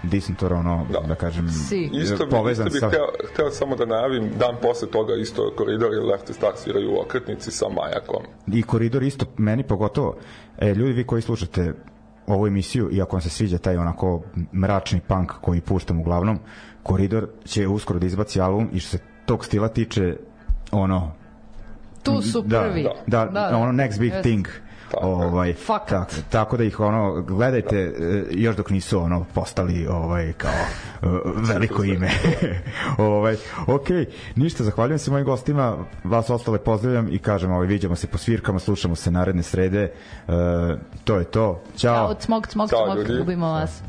[0.03, 1.15] Disnotor, ono, da, Da.
[1.15, 1.89] kažem, Si.
[1.93, 2.87] Isto bi, povezan isto bi sa...
[2.87, 7.01] hteo, hteo samo da najavim, dan posle toga isto koridor i Left Star sviraju u
[7.01, 8.23] okretnici sa Majakom.
[8.47, 10.17] i koridor isto meni pogotovo
[10.57, 11.73] e, ljudi vi koji slušate
[12.27, 14.21] ovu emisiju i ako vam se sviđa taj onako
[14.53, 16.39] mračni punk koji puštam uglavnom
[16.83, 20.17] koridor će uskoro da izbaci album i što se tog stila tiče
[20.71, 21.11] ono
[22.03, 22.87] Tu su da, prvi.
[23.07, 24.21] da, da, ono next big Jeste.
[24.21, 24.47] thing.
[25.01, 26.09] Ovaj Fakat.
[26.09, 31.07] tako, tako da ih ono gledajte e, još dok nisu ono postali ovaj kao e,
[31.53, 32.09] veliko ime
[32.97, 33.35] ovaj
[33.67, 34.05] okej
[34.35, 38.59] ništa zahvaljujem se mojim gostima vas ostale pozdravljam i kažem ovaj viđamo se po svirkama
[38.59, 39.91] slušamo se naredne srede e,
[41.03, 43.13] to je to ćao Ćao, cmok, Ćao, cmok, ljudi.
[43.13, 43.81] ljubimo vas.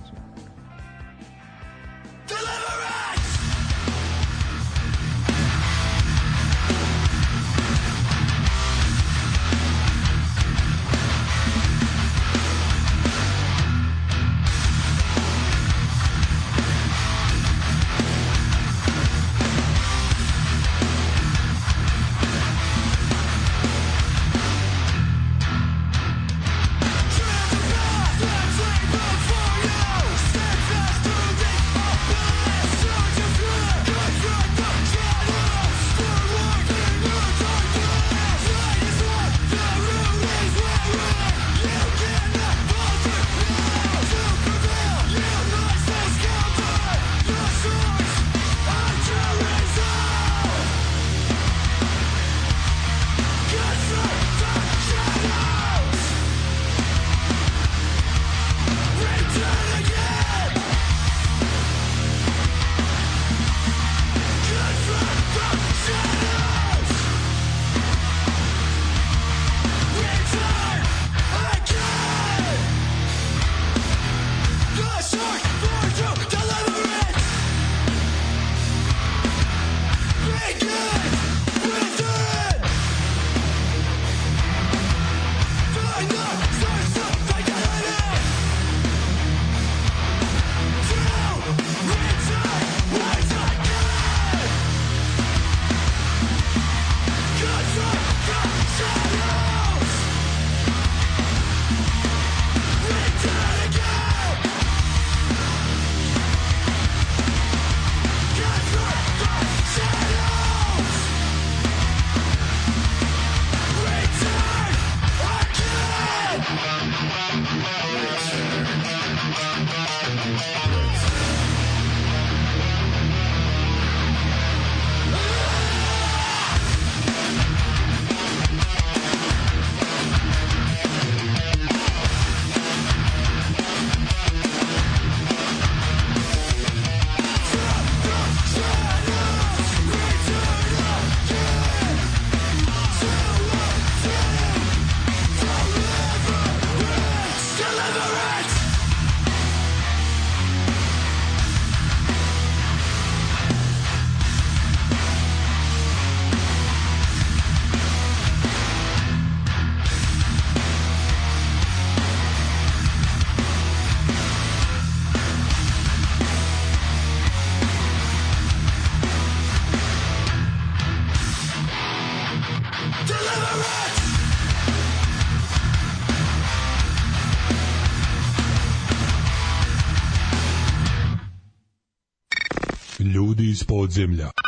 [183.93, 184.42] Podzemlja.